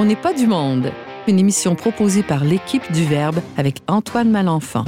[0.00, 0.92] On n'est pas du monde,
[1.26, 4.84] une émission proposée par l'équipe du Verbe avec Antoine Malenfant.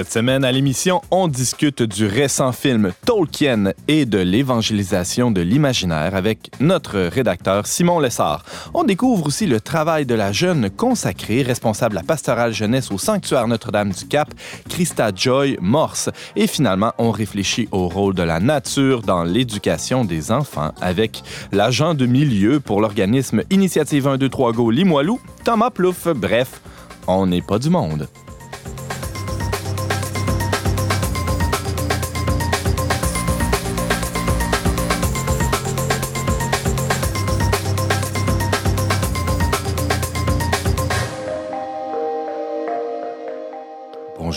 [0.00, 6.14] Cette semaine à l'émission, on discute du récent film Tolkien et de l'évangélisation de l'imaginaire
[6.14, 8.42] avec notre rédacteur Simon Lessard.
[8.72, 13.46] On découvre aussi le travail de la jeune consacrée responsable à pastorale jeunesse au sanctuaire
[13.46, 14.32] Notre-Dame du Cap,
[14.70, 16.08] Christa Joy Morse.
[16.34, 21.92] Et finalement, on réfléchit au rôle de la nature dans l'éducation des enfants avec l'agent
[21.92, 26.08] de milieu pour l'organisme Initiative 123 Go Limoilou, Thomas Plouffe.
[26.08, 26.62] Bref,
[27.06, 28.08] on n'est pas du monde.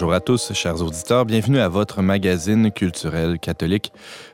[0.03, 1.23] Bonjour à tous, chers auditeurs.
[1.23, 3.93] Bienvenue à votre magazine culturel catholique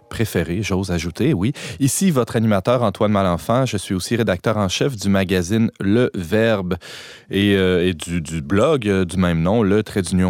[0.09, 1.53] préféré, j'ose ajouter, oui.
[1.79, 3.67] Ici, votre animateur Antoine Malenfant.
[3.67, 6.77] Je suis aussi rédacteur en chef du magazine Le Verbe
[7.29, 9.84] et, euh, du, blog euh, du même nom, le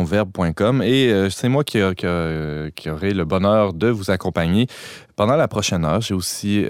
[0.04, 0.82] verbe.com.
[0.84, 4.68] Et euh, c'est moi qui, qui, aurai le bonheur de vous accompagner
[5.16, 6.02] pendant la prochaine heure.
[6.02, 6.66] J'ai aussi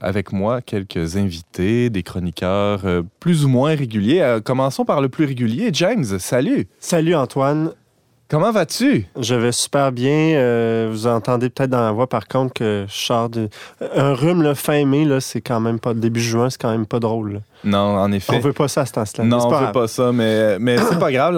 [0.00, 2.82] avec moi quelques invités, des chroniqueurs
[3.20, 4.38] plus ou moins réguliers.
[4.44, 5.70] commençons par le plus régulier.
[5.72, 6.66] James, salut.
[6.80, 7.72] Salut Antoine.
[8.30, 9.06] Comment vas-tu?
[9.20, 10.36] Je vais super bien.
[10.36, 13.48] Euh, vous entendez peut-être dans la voix, par contre, que je sors de...
[13.96, 15.94] Un rhume, là, fin mai, c'est quand même pas...
[15.94, 17.40] Début juin, c'est quand même pas drôle.
[17.64, 18.34] Non, en effet.
[18.36, 19.28] On veut pas ça à ce temps-là.
[19.28, 21.34] Non, on veut pas ça, mais, mais c'est pas grave.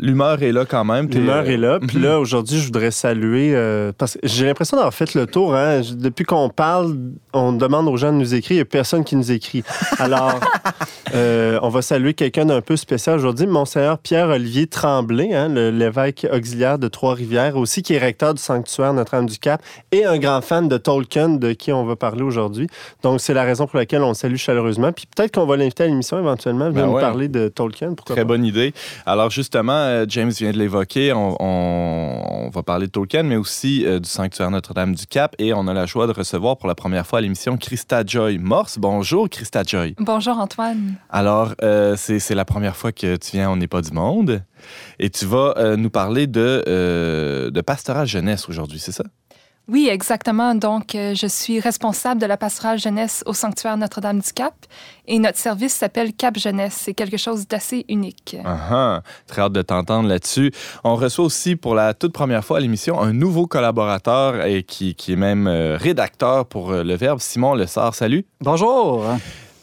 [0.00, 1.08] L'humeur est là quand même.
[1.08, 1.78] L'humeur est là.
[1.80, 3.52] Puis là, aujourd'hui, je voudrais saluer.
[3.54, 5.54] Euh, parce que j'ai l'impression d'avoir fait le tour.
[5.54, 5.80] Hein.
[5.94, 6.96] Depuis qu'on parle,
[7.32, 8.52] on demande aux gens de nous écrire.
[8.52, 9.64] Il n'y a personne qui nous écrit.
[9.98, 10.38] Alors,
[11.14, 13.46] euh, on va saluer quelqu'un d'un peu spécial aujourd'hui.
[13.46, 19.60] Monseigneur Pierre-Olivier Tremblay, hein, l'évêque auxiliaire de Trois-Rivières, aussi qui est recteur du sanctuaire Notre-Dame-du-Cap
[19.92, 22.68] et un grand fan de Tolkien, de qui on va parler aujourd'hui.
[23.02, 24.83] Donc, c'est la raison pour laquelle on le salue chaleureusement.
[24.92, 27.94] Puis peut-être qu'on va l'inviter à l'émission éventuellement, venir ben nous parler de Tolkien.
[27.94, 28.74] Très bonne idée.
[29.06, 33.98] Alors justement, euh, James vient de l'évoquer, on, va parler de Tolkien, mais aussi euh,
[33.98, 35.34] du sanctuaire Notre-Dame du Cap.
[35.38, 38.38] Et on a la joie de recevoir pour la première fois à l'émission Christa Joy
[38.38, 38.78] Morse.
[38.78, 39.94] Bonjour Christa Joy.
[39.98, 40.94] Bonjour Antoine.
[41.10, 44.42] Alors, euh, c'est la première fois que tu viens On n'est pas du monde.
[44.98, 49.04] Et tu vas nous parler de, de pastoral jeunesse aujourd'hui, c'est ça?
[49.66, 50.54] Oui, exactement.
[50.54, 54.52] Donc, euh, je suis responsable de la pastorale jeunesse au sanctuaire Notre-Dame-du-Cap
[55.06, 56.78] et notre service s'appelle Cap Jeunesse.
[56.82, 58.36] C'est quelque chose d'assez unique.
[58.44, 60.52] Uh Très hâte de t'entendre là-dessus.
[60.84, 64.94] On reçoit aussi pour la toute première fois à l'émission un nouveau collaborateur et qui,
[64.94, 67.94] qui est même euh, rédacteur pour euh, Le Verbe, Simon Lessard.
[67.94, 68.26] Salut.
[68.42, 69.06] Bonjour.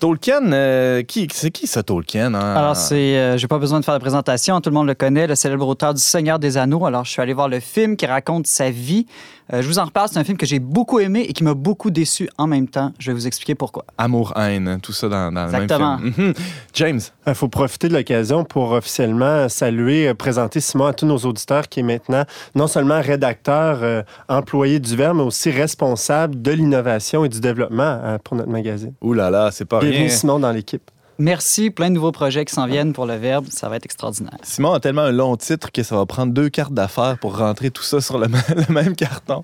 [0.02, 2.34] Tolkien, euh, qui, c'est qui ça, Tolkien?
[2.34, 2.56] Hein?
[2.56, 5.28] Alors, c'est, euh, j'ai pas besoin de faire de présentation, tout le monde le connaît,
[5.28, 6.88] le célèbre auteur du Seigneur des Anneaux.
[6.88, 9.06] Alors, je suis allé voir le film qui raconte sa vie.
[9.54, 11.54] Euh, je vous en reparle, c'est un film que j'ai beaucoup aimé et qui m'a
[11.54, 12.94] beaucoup déçu en même temps.
[13.00, 13.86] Je vais vous expliquer pourquoi.
[13.98, 16.14] Amour-haine, tout ça dans, dans le même film.
[16.18, 16.34] Mhm.
[16.74, 17.00] James?
[17.26, 21.80] Il faut profiter de l'occasion pour officiellement saluer, présenter Simon à tous nos auditeurs qui
[21.80, 22.26] est maintenant
[22.56, 28.36] non seulement rédacteur, employé du Verbe, mais aussi responsable de l'innovation et du développement pour
[28.36, 28.94] notre magazine.
[29.02, 30.91] Ouh là là, c'est pas Bienvenue Simon dans l'équipe.
[31.18, 33.46] Merci, plein de nouveaux projets qui s'en viennent pour le Verbe.
[33.50, 34.38] Ça va être extraordinaire.
[34.44, 37.70] Simon a tellement un long titre que ça va prendre deux cartes d'affaires pour rentrer
[37.70, 38.28] tout ça sur le,
[38.70, 39.44] même carton.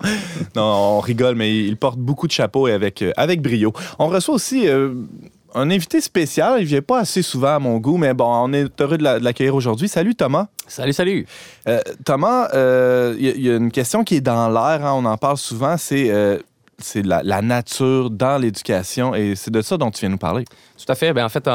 [0.55, 3.73] non, on rigole, mais il porte beaucoup de chapeaux et avec, euh, avec brio.
[3.99, 4.93] On reçoit aussi euh,
[5.53, 6.59] un invité spécial.
[6.59, 9.53] Il vient pas assez souvent à mon goût, mais bon, on est heureux de l'accueillir
[9.53, 9.87] aujourd'hui.
[9.87, 10.47] Salut Thomas.
[10.67, 11.27] Salut, salut.
[11.67, 15.37] Euh, Thomas, il y, a une question qui est dans l'air, hein, on en parle
[15.37, 16.11] souvent, c'est
[16.79, 20.45] c'est la, la, nature dans l'éducation et c'est de ça dont tu viens nous parler.
[20.77, 21.11] Tout à fait.
[21.11, 21.49] Bien, en fait,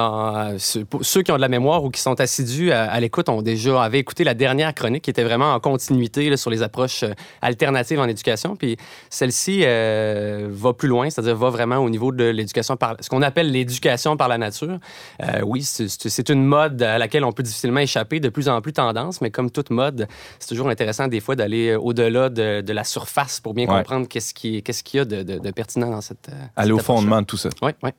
[0.59, 4.01] ceux qui ont de la mémoire ou qui sont assidus à, l'écoute ont déjà avaient
[4.01, 8.09] écouté la dernière chronique qui était vraiment en continuité sur les approches euh, alternatives en
[8.09, 8.57] éducation.
[8.57, 8.77] Puis
[9.11, 13.23] celle-ci euh, va plus loin, c'est-à-dire va vraiment au niveau de l'éducation par ce qu'on
[13.23, 14.79] appelle l'éducation par la nature.
[15.23, 18.73] Euh, oui, c'est une mode à laquelle on peut difficilement échapper, de plus en plus
[18.73, 20.09] tendance, mais comme toute mode,
[20.41, 24.63] c'est toujours intéressant des fois d'aller au-delà de, la surface pour bien comprendre qu'est-ce qu'il
[24.95, 25.12] y a de,
[25.55, 26.31] pertinent dans cette.
[26.57, 27.51] Aller au fondement de tout ça.
[27.63, 27.91] Oui, oui.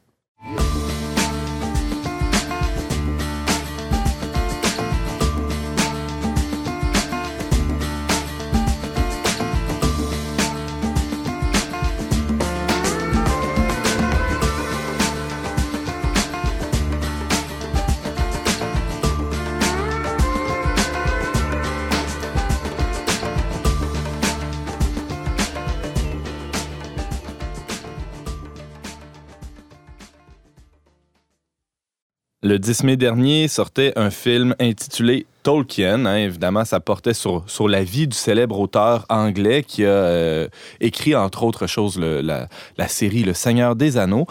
[32.44, 36.06] Le 10 mai dernier sortait un film intitulé Tolkien.
[36.06, 40.48] Hein, évidemment, ça portait sur, sur la vie du célèbre auteur anglais qui a euh,
[40.82, 44.28] écrit, entre autres choses, la, la série Le Seigneur des Anneaux.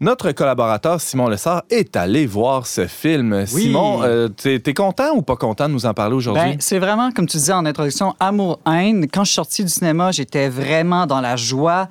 [0.00, 3.44] Notre collaborateur Simon Lessard est allé voir ce film.
[3.46, 6.40] Simon, euh, t'es es content ou pas content de nous en parler aujourd'hui?
[6.40, 9.08] Ben, c'est vraiment, comme tu disais en introduction, amour-haine.
[9.12, 11.88] Quand je suis sorti du cinéma, j'étais vraiment dans la joie.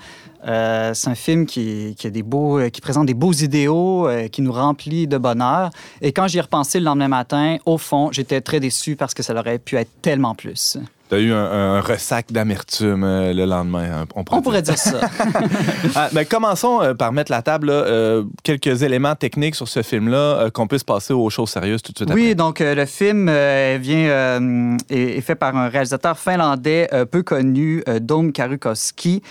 [0.47, 4.27] Euh, c'est un film qui, qui, a des beaux, qui présente des beaux idéaux, euh,
[4.27, 5.69] qui nous remplit de bonheur.
[6.01, 9.23] Et quand j'y ai repensé le lendemain matin, au fond, j'étais très déçu parce que
[9.23, 10.77] ça aurait pu être tellement plus.
[11.09, 14.01] Tu as eu un, un ressac d'amertume euh, le lendemain.
[14.01, 14.99] hein, On pourrait, On pourrait dire ça.
[15.95, 17.67] Ah, ben, commençons euh, par mettre la table.
[17.67, 21.81] là, euh, quelques éléments techniques sur ce film-là euh, qu'on puisse passer aux choses sérieuses
[21.81, 22.35] tout de suite Oui, après.
[22.35, 27.05] donc euh, le film euh, vient, euh, est, est fait par un réalisateur finlandais euh,
[27.05, 29.21] peu connu, euh, Dom Karukoski.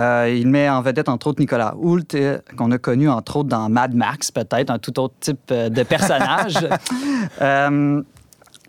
[0.00, 3.48] Euh, il met en vedette, entre autres, Nicolas Hoult, euh, qu'on a connu, entre autres,
[3.48, 6.58] dans Mad Max, peut-être, un tout autre type euh, de personnage.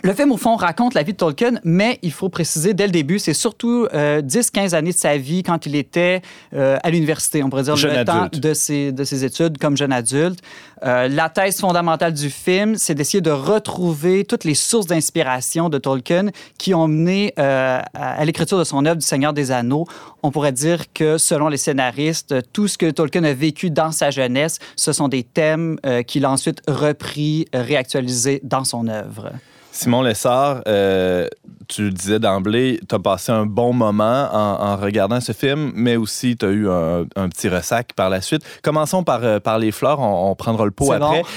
[0.06, 2.86] Euh, le film, au fond, raconte la vie de Tolkien, mais il faut préciser dès
[2.86, 6.22] le début, c'est surtout euh, 10-15 années de sa vie quand il était
[6.54, 9.78] euh, à l'université, on pourrait dire Jeune le temps de ses, de ses études comme
[9.78, 10.40] jeune adulte.
[10.84, 15.78] Euh, la thèse fondamentale du film, c'est d'essayer de retrouver toutes les sources d'inspiration de
[15.78, 16.28] Tolkien
[16.58, 19.86] qui ont mené euh, à, à l'écriture de son œuvre du Seigneur des Anneaux.
[20.22, 24.10] On pourrait dire que, selon les scénaristes, tout ce que Tolkien a vécu dans sa
[24.10, 29.32] jeunesse, ce sont des thèmes euh, qu'il a ensuite repris, euh, réactualisés dans son œuvre.
[29.74, 31.28] Simon Lessard, euh,
[31.74, 35.96] tu disais d'emblée, tu as passé un bon moment en, en regardant ce film, mais
[35.96, 38.44] aussi tu as eu un, un petit ressac par la suite.
[38.62, 41.24] Commençons par, euh, par les fleurs, on, on prendra le pot après.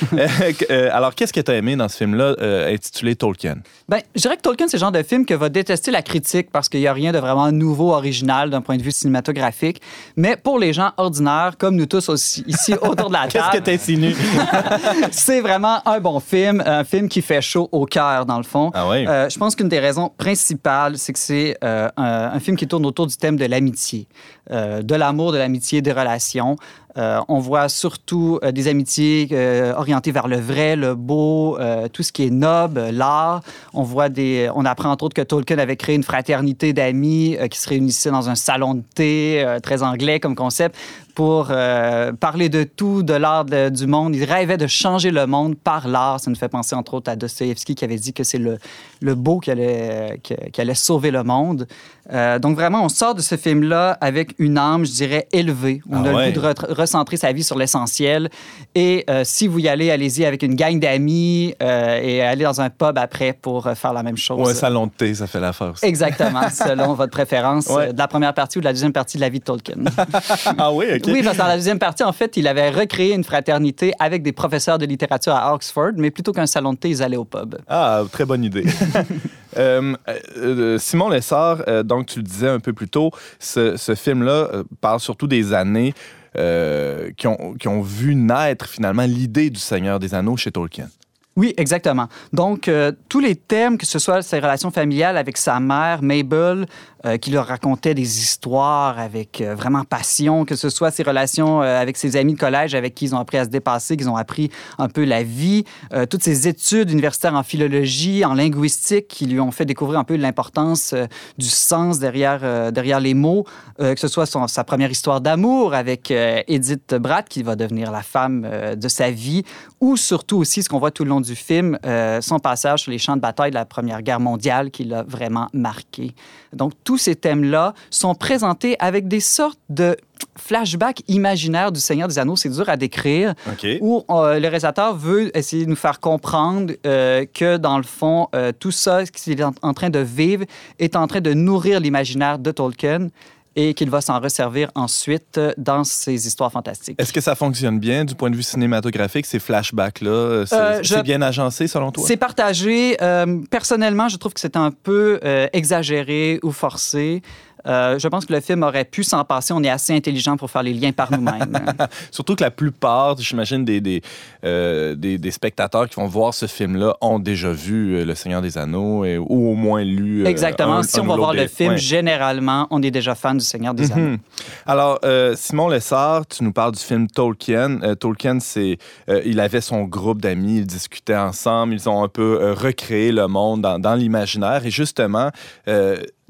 [0.70, 3.56] Euh, alors, qu'est-ce que tu as aimé dans ce film-là euh, intitulé Tolkien?
[3.88, 6.50] Ben, je dirais que Tolkien, c'est le genre de film que va détester la critique
[6.50, 9.80] parce qu'il n'y a rien de vraiment nouveau, original d'un point de vue cinématographique.
[10.16, 13.52] Mais pour les gens ordinaires, comme nous tous aussi, ici autour de la Qu'est-ce que
[13.52, 14.16] table, tu insinues?
[15.10, 18.70] c'est vraiment un bon film, un film qui fait chaud au cœur, dans le fond.
[18.74, 19.06] Ah oui?
[19.06, 22.66] Euh, je pense qu'une des raisons principales, c'est que c'est euh, un, un film qui
[22.66, 24.08] tourne autour du thème de l'amitié,
[24.50, 26.56] euh, de l'amour, de l'amitié, des relations.
[26.96, 31.58] Euh, on voit surtout euh, des amitiés euh, orientées vers le vrai, le beau,
[31.92, 33.42] tout ce qui est noble, l'art.
[33.74, 37.58] On voit des, on apprend entre autres que Tolkien avait créé une fraternité d'amis qui
[37.58, 40.76] se réunissaient dans un salon de thé, très anglais comme concept,
[41.14, 44.14] pour parler de tout, de l'art du monde.
[44.14, 46.20] Il rêvait de changer le monde par l'art.
[46.20, 49.40] Ça nous fait penser entre autres à Dostoevsky qui avait dit que c'est le, beau
[49.40, 51.66] qui allait sauver le monde.
[52.12, 55.82] Euh, donc vraiment, on sort de ce film-là avec une âme, je dirais, élevée.
[55.90, 56.26] On Ah a ouais.
[56.26, 58.28] le goût de re- recentrer sa vie sur l'essentiel.
[58.74, 62.60] Et euh, si vous y allez, allez-y avec une gang d'amis euh, et allez dans
[62.60, 64.38] un pub après pour faire la même chose.
[64.40, 65.84] Ou un salon de thé, ça fait l'affaire aussi.
[65.84, 67.92] Exactement, selon votre préférence Ouais.
[67.92, 69.74] de la première partie ou de la deuxième partie de la vie de Tolkien.
[70.58, 71.02] Ah oui, OK.
[71.08, 74.22] Oui, parce que dans la deuxième partie, en fait, il avait recréé une fraternité avec
[74.22, 77.24] des professeurs de littérature à Oxford, mais plutôt qu'un salon de thé, ils allaient au
[77.24, 77.56] pub.
[77.68, 78.64] Ah, très bonne idée.
[79.56, 79.94] Euh,
[80.36, 84.64] euh, Simon Lessard, euh, donc tu le disais un peu plus tôt, ce, film-là euh,
[84.80, 85.94] parle surtout des années
[86.36, 90.88] euh, qui ont vu naître finalement l'idée du Seigneur des Anneaux chez Tolkien.
[91.38, 92.08] Oui, exactement.
[92.32, 96.64] Donc, euh, tous les thèmes, que ce soit ses relations familiales avec sa mère, Mabel,
[97.04, 101.60] euh, qui leur racontait des histoires avec euh, vraiment passion, que ce soit ses relations
[101.60, 104.16] avec ses amis de collège avec qui ils ont appris à se dépasser, qu'ils ont
[104.16, 105.64] appris un peu la vie,
[106.10, 110.16] toutes ses études universitaires en philologie, en linguistique, qui lui ont fait découvrir un peu
[110.16, 110.94] l'importance
[111.38, 113.44] du sens derrière, derrière les mots,
[113.78, 118.48] que ce soit sa première histoire d'amour avec Edith Bratt, qui va devenir la femme
[118.76, 119.44] de sa vie,
[119.80, 122.90] ou surtout aussi ce qu'on voit tout le long du film, euh, son passage sur
[122.90, 126.14] les champs de bataille de la Première Guerre mondiale qui l'a vraiment marqué.
[126.52, 129.96] Donc, tous ces thèmes-là sont présentés avec des sortes de
[130.36, 132.36] flashbacks imaginaires du Seigneur des Anneaux.
[132.36, 133.66] C'est dur à décrire OK.
[133.80, 138.28] où euh, le réalisateur veut essayer de nous faire comprendre euh, que, dans le fond,
[138.34, 140.44] euh, tout ça, ce qu'il est en, en train de vivre,
[140.78, 143.08] est en train de nourrir l'imaginaire de Tolkien
[143.56, 146.96] et qu'il va s'en resservir ensuite euh, dans ses histoires fantastiques.
[147.00, 150.44] Est-ce que ça fonctionne bien du point de vue cinématographique, ces flashbacks-là?
[150.46, 152.04] C'est Euh, je- bien agencé selon toi?
[152.06, 152.96] C'est partagé.
[153.02, 157.22] Euh, personnellement, je trouve que c'est un peu euh, exagéré ou forcé.
[157.66, 159.52] Euh, je pense que le film aurait pu s'en passer.
[159.52, 161.58] On est assez intelligent pour faire les liens par nous-mêmes.
[162.10, 164.02] Surtout que la plupart, j'imagine, des, des,
[164.44, 168.42] euh, des, des spectateurs qui vont voir ce film-là ont déjà vu euh, Le Seigneur
[168.42, 170.26] des Anneaux et- ou au moins lu.
[170.26, 170.76] Exactement.
[170.78, 171.78] un- si un on va voir le film, ouais.
[171.78, 174.10] généralement, on est déjà fan du Seigneur des Anneaux.
[174.12, 174.18] Mhm.
[174.66, 177.80] Alors, euh, Simon Lessard, tu nous parles du film Tolkien.
[177.98, 178.78] Tolkien, c'est,
[179.24, 183.62] il avait son groupe d'amis, ils discutaient ensemble, ils ont un peu recréé le monde
[183.62, 184.64] dans, dans l'imaginaire.
[184.64, 185.30] Et justement,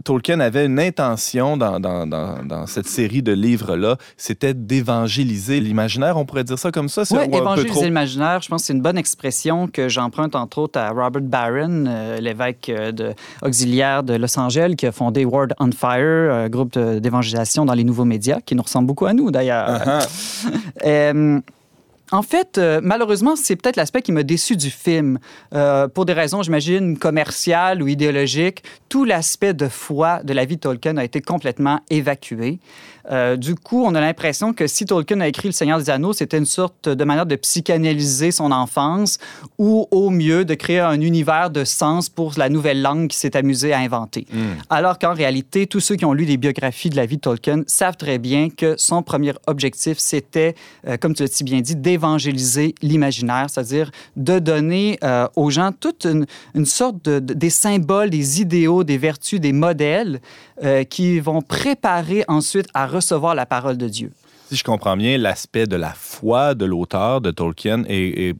[0.04, 6.16] Tolkien avait une intention dans, dans, dans, dans cette série de livres-là, c'était d'évangéliser l'imaginaire,
[6.16, 7.04] on pourrait dire ça comme ça?
[7.04, 10.78] c'est- Oui, évangéliser l'imaginaire, je pense que c'est une bonne expression que j'emprunte entre autres
[10.78, 15.48] à Robert Barron, euh, l'évêque euh, de, auxiliaire de Los Angeles, qui a fondé Word
[15.58, 19.12] on Fire, un groupe de- d'évangélisation dans les nouveaux médias, qui nous ressemble beaucoup à
[19.14, 19.66] nous d'ailleurs.
[19.86, 19.98] Ah,
[20.84, 21.40] Euh,
[22.12, 25.18] en fait, euh, malheureusement, c'est peut-être l'aspect qui m'a déçu du film.
[25.54, 30.56] Euh, pour des raisons, j'imagine, commerciales ou idéologiques, tout l'aspect de foi de la vie
[30.56, 32.60] de Tolkien a été complètement évacué.
[33.10, 36.12] Euh, du coup, on a l'impression que si Tolkien a écrit Le Seigneur des Anneaux,
[36.12, 39.18] c'était une sorte de manière de psychanalyser son enfance
[39.58, 43.36] ou au mieux de créer un univers de sens pour la nouvelle langue qui s'est
[43.36, 44.26] amusé à inventer.
[44.32, 44.54] Hmm.
[44.70, 47.62] Alors qu'en réalité, tous ceux qui ont lu des biographies de la vie de Tolkien
[47.66, 50.54] savent très bien que son premier objectif, c'était,
[50.86, 55.70] euh, comme tu l'as si bien dit, d'évangéliser l'imaginaire, c'est-à-dire de donner euh, aux gens
[55.72, 60.20] toute une, une sorte de, de- des symboles, des idéaux, des vertus, des modèles
[60.88, 64.10] qui vont préparer ensuite à recevoir la parole de Dieu.
[64.48, 68.34] Si je comprends bien, l'aspect de la foi de l'auteur de Tolkien est, est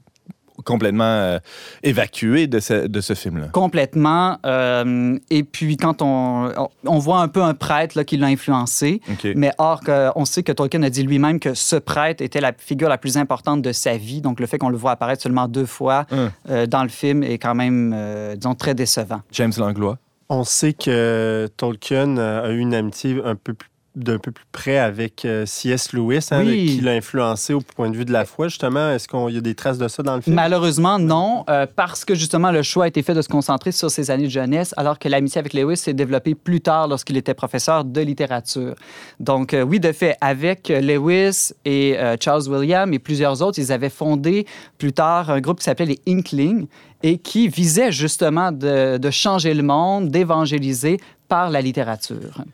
[0.64, 1.38] complètement euh,
[1.82, 3.48] évacué de ce, de ce film-là.
[3.48, 4.38] Complètement.
[4.46, 6.50] euh, et puis, quand on,
[6.84, 9.00] on- voit un peu un prêtre là, qui l'a influencé,
[9.34, 9.80] mais or,
[10.16, 13.16] on sait que Tolkien a dit lui-même que ce prêtre était la figure la plus
[13.18, 14.20] importante de sa vie.
[14.22, 16.30] Donc, le fait qu'on le voit apparaître seulement deux fois Hum.
[16.50, 19.20] euh, dans le film est quand même, euh, disons, très décevant.
[19.32, 19.98] James Langlois.
[20.28, 24.76] On sait que Tolkien a eu une amitié un peu plus d'un peu plus près
[24.79, 25.93] avec euh, C.S.
[25.95, 26.76] Lewis, hein, Oui.
[26.76, 28.91] qui l'a influencé au point de vue de la foi, justement.
[28.91, 30.37] Est-ce qu'il y a des traces de ça dans le film?
[30.37, 33.91] Malheureusement, non, euh, parce que justement, le choix a été fait de se concentrer sur
[33.91, 37.33] ses années de jeunesse, alors que l'amitié avec Lewis s'est développée plus tard lorsqu'il était
[37.35, 38.75] professeur de littérature.
[39.19, 43.73] Donc, euh, oui, de fait, avec Lewis et euh, Charles William et plusieurs autres, ils
[43.73, 46.67] avaient fondé plus tard un groupe qui s'appelait les Inklings
[47.03, 50.99] et qui visait justement de, de changer le monde, d'évangéliser
[51.29, 52.45] par la littérature.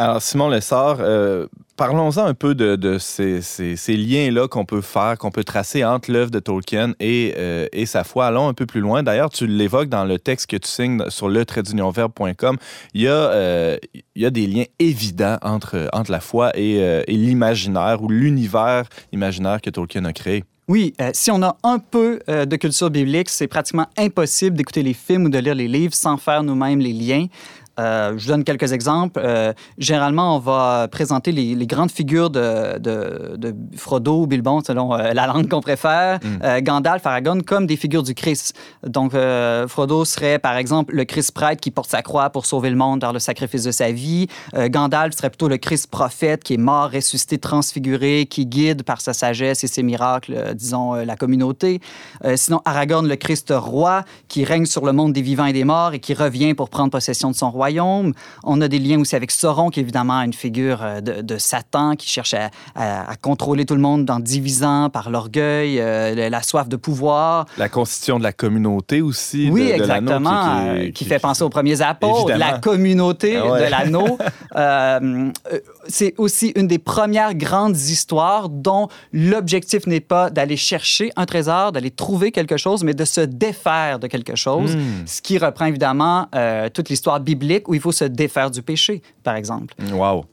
[0.00, 3.42] Alors, Simon Lessard, euh, parlons-en un peu de, ces,
[3.86, 8.02] liens-là qu'on peut faire, qu'on peut tracer entre l'œuvre de Tolkien et, euh, et sa
[8.02, 8.28] foi.
[8.28, 9.02] Allons un peu plus loin.
[9.02, 12.56] D'ailleurs, tu l'évoques dans le texte que tu signes sur le traitdunionverbe.com.
[12.94, 13.76] Il euh,
[14.14, 18.84] il y a des liens évidents entre, entre la foi et, euh, l'imaginaire ou l'univers
[19.12, 20.44] imaginaire que Tolkien a créé.
[20.66, 25.24] Oui, si on a un peu de culture biblique, c'est pratiquement impossible d'écouter les films
[25.24, 27.26] ou de lire les livres sans faire nous-mêmes les liens.
[27.80, 29.20] Euh, je donne quelques exemples.
[29.24, 34.60] Euh, généralement, on va présenter les, les grandes figures de, de- de Frodo ou Bilbon,
[34.62, 38.54] selon euh, la langue qu'on préfère, euh, Gandalf, Aragorn, comme des figures du Christ.
[38.86, 39.12] Donc,
[39.68, 43.00] Frodo serait, par exemple, le Christ prêtre qui porte sa croix pour sauver le monde
[43.00, 44.26] dans le sacrifice de sa vie.
[44.54, 49.12] Gandalf serait plutôt le Christ prophète qui est mort, ressuscité, transfiguré, qui guide par sa
[49.12, 51.80] sagesse et ses miracles, disons, la communauté.
[52.36, 55.94] Sinon, Aragorn, le Christ roi qui règne sur le monde des vivants et des morts
[55.94, 58.12] et qui revient pour prendre possession de son royaume.
[58.44, 61.38] On a des liens aussi avec Sauron, qui est évidemment une figure euh, de, de
[61.38, 66.28] Satan qui cherche à, à- à contrôler tout le monde en divisant par l'orgueil, euh,
[66.28, 67.46] la- soif de pouvoir.
[67.58, 69.48] La constitution de la communauté aussi.
[69.52, 73.36] Oui, de- exactement, qui- qui- euh, qui, qui- fait penser aux premiers apôtres, la communauté
[73.36, 73.64] Ah ouais.
[73.66, 74.18] de l'anneau.
[74.56, 75.30] Euh,
[75.88, 81.70] c'est aussi une des premières grandes histoires dont l'objectif n'est pas d'aller chercher un trésor,
[81.70, 85.06] d'aller trouver quelque chose, mais de se défaire de quelque chose, Hmm.
[85.06, 89.02] ce qui reprend évidemment euh, toute l'histoire biblique où il faut se défaire du péché,
[89.22, 89.74] par exemple.
[89.92, 90.24] Wow.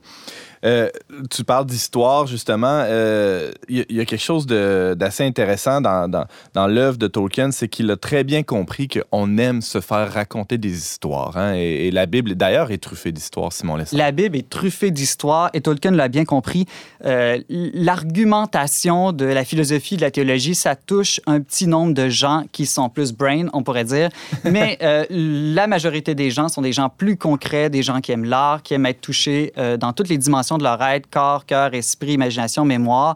[0.66, 0.90] Euh,
[1.30, 2.84] tu parles d'histoire, justement.
[2.86, 6.98] Euh, Il y, a- il y a quelque chose d'assez intéressant dans, dans, dans l'œuvre
[6.98, 11.38] de Tolkien, c'est qu'il a très bien compris qu'on aime se faire raconter des histoires.
[11.38, 13.98] hein, et, et la Bible, d'ailleurs, est truffée d'histoires, Simon Lessard.
[13.98, 16.66] La Bible est truffée d'histoires et Tolkien l'a bien compris.
[17.06, 22.44] Euh, L'argumentation de la philosophie, de la théologie, ça touche un petit nombre de gens
[22.52, 24.10] qui sont plus brain, on pourrait dire.
[24.46, 28.26] Mais euh, la majorité des gens sont des gens plus concrets, des gens qui aiment
[28.26, 31.74] l'art, qui aiment être touchés euh, dans toutes les dimensions de leur être, corps, cœur,
[31.74, 33.16] esprit, imagination, mémoire.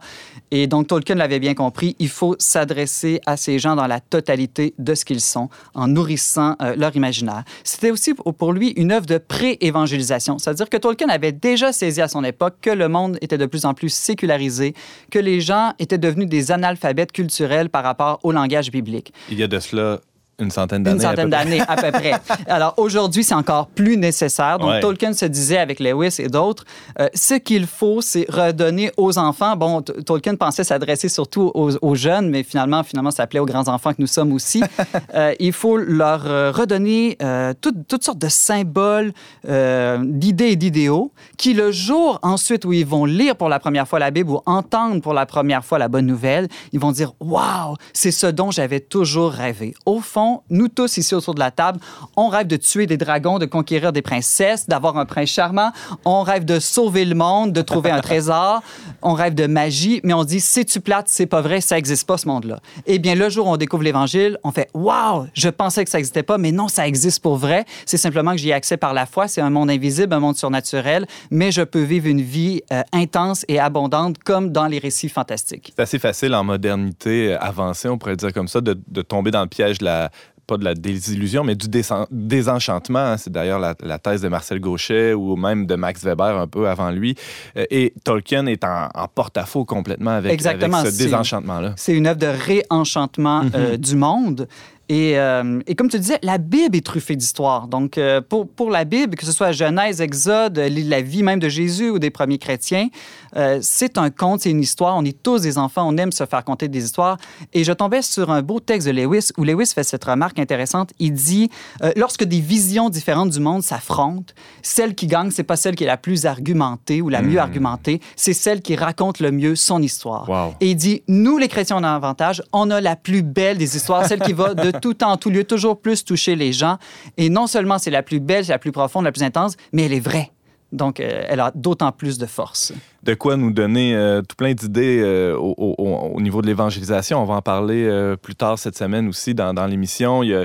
[0.52, 4.74] Et donc Tolkien l'avait bien compris, il faut s'adresser à ces gens dans la totalité
[4.78, 7.44] de ce qu'ils sont, en nourrissant euh, leur imaginaire.
[7.64, 12.10] C'était aussi pour lui une œuvre de pré-évangélisation, c'est-à-dire que Tolkien avait déjà saisi à
[12.10, 14.74] son époque que le monde était de plus en plus sécularisé,
[15.10, 19.14] que les gens étaient devenus des analphabètes culturels par rapport au langage biblique.
[19.30, 20.02] Il y a de cela
[20.42, 20.96] une centaine d'années.
[20.96, 22.14] Une centaine d'années à peu près.
[22.48, 24.60] Alors aujourd'hui, c'est encore plus nécessaire.
[24.60, 24.80] Donc Ouais.
[24.80, 26.64] Tolkien se disait avec Lewis et d'autres,
[27.00, 29.56] euh, ce qu'il faut, c'est redonner aux enfants.
[29.58, 33.68] Bon, Tolkien pensait s'adresser surtout aux, aux jeunes, mais finalement, finalement, ça s'appelait aux grands
[33.68, 34.64] enfants que nous sommes aussi.
[35.16, 37.18] Euh, il faut leur euh, redonner
[37.60, 39.12] toutes, toutes sortes de symboles,
[39.44, 44.00] d'idées et d'idéaux, qui le jour ensuite où ils vont lire pour la première fois
[44.00, 47.76] la Bible ou entendre pour la première fois la bonne nouvelle, ils vont dire Waouh,
[47.94, 49.74] c'est ce dont j'avais toujours rêvé.
[49.86, 51.80] Au fond, nous tous ici autour de la table,
[52.16, 55.72] on rêve de tuer des dragons, de conquérir des princesses, d'avoir un prince charmant.
[56.06, 58.62] On rêve de sauver le monde, de trouver un trésor.
[59.02, 62.18] On rêve de magie, mais on dit c'est-tu plate, c'est pas vrai, ça existe pas
[62.18, 62.60] ce monde-là.
[62.86, 66.00] Eh bien, le jour où on découvre l'Évangile, on fait waouh, je pensais que ça
[66.00, 67.66] existait pas, mais non, ça existe pour vrai.
[67.86, 69.28] C'est simplement que j'y ai accès par la foi.
[69.28, 73.46] C'est un monde invisible, un monde surnaturel, mais je peux vivre une vie euh, intense
[73.48, 75.74] et abondante comme dans les récits fantastiques.
[75.76, 79.42] C'est assez facile en modernité avancée, on pourrait dire comme ça, de, de tomber dans
[79.42, 80.12] le piège de la,
[80.52, 83.00] pas de la désillusion, mais du désen- désenchantement.
[83.00, 83.18] hein.
[83.18, 86.68] C'est d'ailleurs la, la thèse de Marcel Gauchet ou même de Max Weber un peu
[86.68, 87.16] avant lui.
[87.56, 91.74] Euh, Et Tolkien est en, en porte-à-faux complètement avec, ce désenchantement-là.
[91.78, 94.48] C'est une œuvre de réenchantement euh, du monde.
[94.92, 97.70] Et, euh, et comme tu disais, la Bible est truffée d'histoires.
[97.70, 101.40] Donc, euh, pour, pour la Bible, que ce soit Genèse, Exode, euh, la vie même
[101.40, 102.90] de Jésus ou des premiers chrétiens,
[103.38, 104.98] euh, c'est un conte, c'est une histoire.
[104.98, 107.16] On est tous des enfants, on aime se faire conter des histoires.
[107.54, 110.90] Et je tombais sur un beau texte de Lewis où Lewis fait cette remarque intéressante.
[111.00, 111.50] Il dit
[111.96, 115.88] lorsque des visions différentes du monde s'affrontent, celle qui gagne, c'est pas celle qui est
[115.88, 120.28] la plus argumentée ou la mieux argumentée, c'est celle qui raconte le mieux son histoire.
[120.30, 120.56] Wow.
[120.60, 122.44] Et il dit, nous, les chrétiens, on a un avantage.
[122.52, 125.46] On a la plus belle des histoires, celle qui va de tout temps, tout lieu,
[125.46, 126.78] toujours plus toucher les gens.
[127.18, 129.84] Et non seulement c'est la plus belle, c'est la plus profonde, la plus intense, mais
[129.84, 130.32] elle est vraie.
[130.72, 132.74] Donc, euh, elle a d'autant plus de force.
[133.04, 136.48] De quoi nous donner euh, tout plein d'idées euh, au, au- au- au niveau de
[136.48, 137.22] l'évangélisation.
[137.22, 140.22] On va en parler euh, plus tard cette semaine aussi dans, l'émission.
[140.24, 140.36] Il y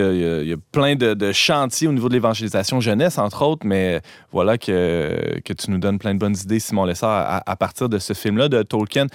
[0.00, 5.52] a, plein de, chantiers au niveau de l'évangélisation jeunesse, entre autres, mais voilà que, que
[5.52, 8.62] tu nous donnes plein de bonnes idées, Simon Lessard, à, partir de ce film-là de
[8.62, 9.06] Tolkien.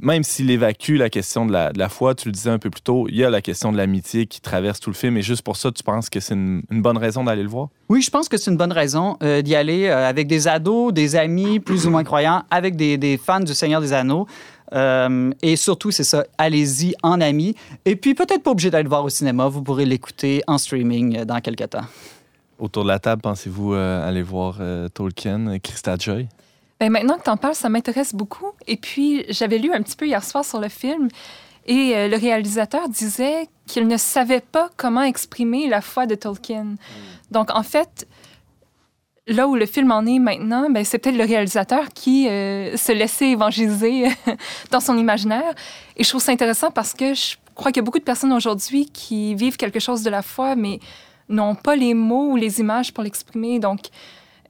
[0.00, 3.06] Même s'il évacue la question de la, foi, tu le disais un peu plus tôt,
[3.10, 5.18] il y a la question de l'amitié qui traverse tout le film.
[5.18, 7.68] Et juste pour ça, tu penses que c'est une, bonne raison d'aller le voir?
[7.90, 11.60] Oui, je pense que c'est une bonne raison d'y aller avec des ados, des amis
[11.60, 14.26] plus ou moins croyants, avec des, des fans du Seigneur des Anneaux.
[14.72, 17.54] Euh, et surtout, c'est ça, allez-y en amis.
[17.84, 21.18] Et puis, peut-être pas obligé d'aller le voir au cinéma, vous pourrez l'écouter en streaming
[21.18, 21.84] euh, dans quelques temps.
[22.58, 26.28] Autour de la table, pensez-vous euh, aller voir euh, Tolkien, Christa Joy?
[26.78, 28.52] Ben, maintenant que tu en parles, ça m'intéresse beaucoup.
[28.66, 31.08] Et puis, j'avais lu un petit peu hier soir sur le film
[31.66, 36.74] et euh, le réalisateur disait qu'il ne savait pas comment exprimer la foi de Tolkien.
[37.30, 38.06] Donc, en fait,
[39.26, 42.92] là où le film en est maintenant, ben, c'est peut-être le réalisateur qui euh, se
[42.92, 44.08] laissait évangéliser
[44.70, 45.54] dans son imaginaire.
[45.96, 48.32] Et je trouve ça intéressant parce que je crois qu'il y a beaucoup de personnes
[48.32, 50.80] aujourd'hui qui vivent quelque chose de la foi, mais
[51.28, 53.58] n'ont pas les mots ou les images pour l'exprimer.
[53.58, 53.80] Donc,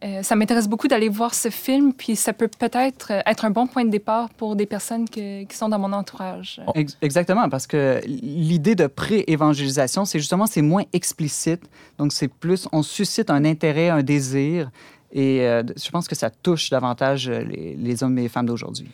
[0.04, 3.50] euh, ça m'intéresse beaucoup d'aller voir ce film, puis ça peut peut-être euh, être un
[3.50, 6.60] bon point de départ pour des personnes qui sont dans mon entourage.
[6.74, 11.62] Ex- Exactement, parce que l'idée de pré-évangélisation, c'est justement, c'est moins explicite.
[11.98, 14.70] Donc, c'est plus, on suscite un intérêt, un désir.
[15.12, 18.88] Et euh, je pense que ça touche davantage les hommes et les femmes d'aujourd'hui.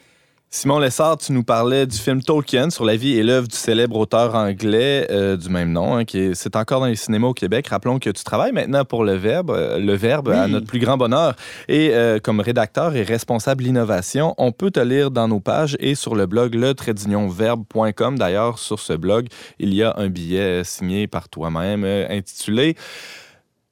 [0.50, 3.96] Simon Lessard, tu nous parlais du film Tolkien sur la vie et l'œuvre du célèbre
[3.96, 7.34] auteur anglais euh, du même nom, hein, qui est, c'est encore dans les cinémas au
[7.34, 7.68] Québec.
[7.68, 10.96] Rappelons que tu travailles maintenant pour Le Verbe, euh, Le Verbe à notre plus grand
[10.96, 11.37] bonheur.
[11.68, 15.94] Et euh, comme rédacteur et responsable d'innovation, on peut te lire dans nos pages et
[15.94, 18.18] sur le blog le-verbe.com.
[18.18, 22.74] D'ailleurs, sur ce blog, il y a un billet signé par toi-même intitulé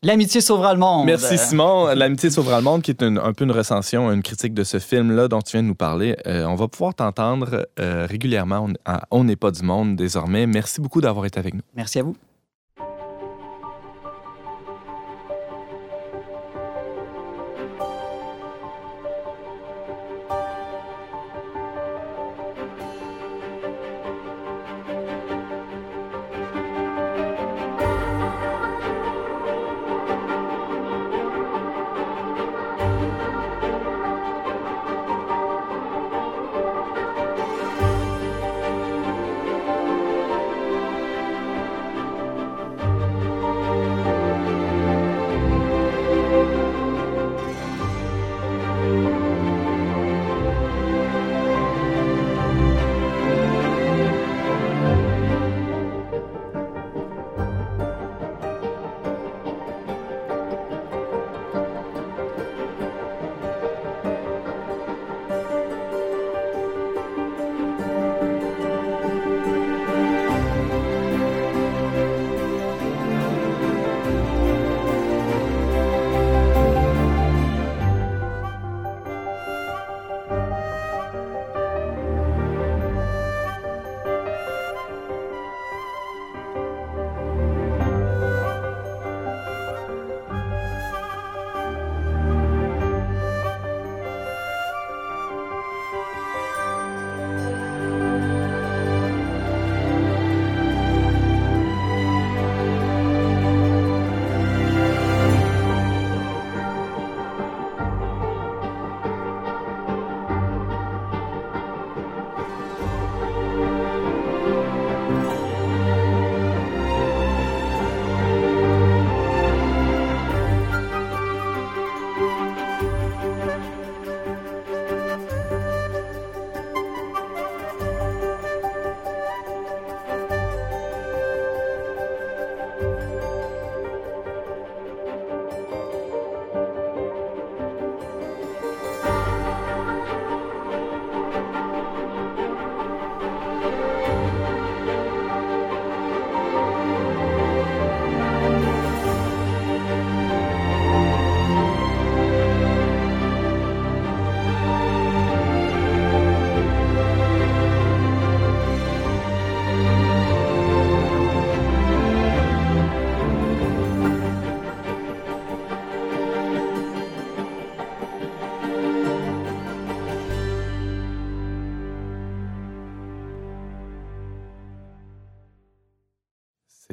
[0.06, 1.04] L'amitié sauvera le monde.
[1.06, 1.86] Merci Simon.
[1.94, 4.78] L'amitié sauvera le monde, qui est une- un peu une recension, une critique de ce
[4.78, 6.16] film-là dont tu viens de nous parler.
[6.28, 10.46] Euh, on va pouvoir t'entendre euh, régulièrement on- à On n'est pas du monde désormais.
[10.46, 11.62] Merci beaucoup d'avoir été avec nous.
[11.74, 12.16] Merci à vous.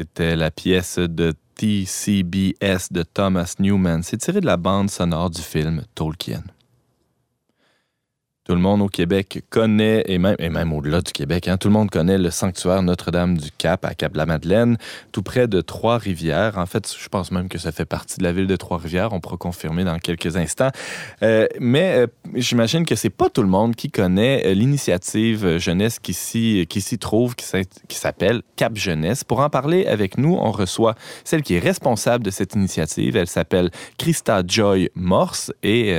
[0.04, 4.04] C'était la pièce de TCBS de Thomas Newman.
[4.04, 6.44] C'est tiré de la bande sonore du film Tolkien.
[8.46, 11.70] Tout le monde au Québec connaît, et même, et même au-delà du Québec, hein, tout
[11.70, 14.78] le monde connaît le sanctuaire Notre-Dame-du-Cap à Cap-la-Madeleine,
[15.14, 16.58] tout près de Trois-Rivières.
[16.58, 19.14] En fait, je pense même que ça fait partie de la ville de Trois-Rivières.
[19.14, 20.72] On pourra confirmer dans quelques instants.
[21.22, 26.00] Euh, mais euh, j'imagine que c'est pas tout le monde qui connaît euh, l'initiative jeunesse
[26.00, 27.46] qui s'y, qui s'y trouve, qui
[27.96, 29.24] s'appelle Cap Jeunesse.
[29.24, 33.16] Pour en parler avec nous, on reçoit celle qui est responsable de cette initiative.
[33.16, 35.96] Elle s'appelle Christa Joy Morse et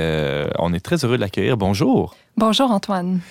[0.59, 1.57] on est très heureux de l'accueillir.
[1.57, 2.15] Bonjour.
[2.37, 3.21] Bonjour Antoine.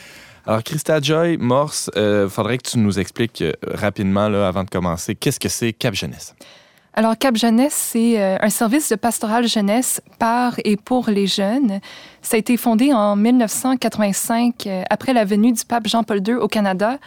[0.47, 4.65] Alors, Christa Joy, Morse, il euh, faudrait que tu nous expliques euh, rapidement, là, avant
[4.65, 6.35] de commencer, qu'est-ce que c'est Cap Jeunesse?
[6.95, 11.81] Alors, Cap Jeunesse, c'est euh, un service de pastoral jeunesse par et pour les jeunes.
[12.23, 16.99] Ça a été fondé en 1985, après la venue du pape Jean-Paul II au Canada,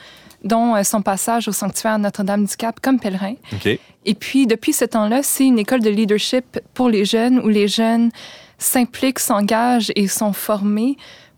[0.43, 3.33] dont son passage au sanctuaire Notre-Dame-du-Cap comme pèlerin.
[4.05, 7.67] Et puis, depuis ce temps-là, c'est une école de leadership pour les jeunes où les
[7.67, 8.11] jeunes
[8.59, 10.97] s'impliquent, s'engagent et sont formés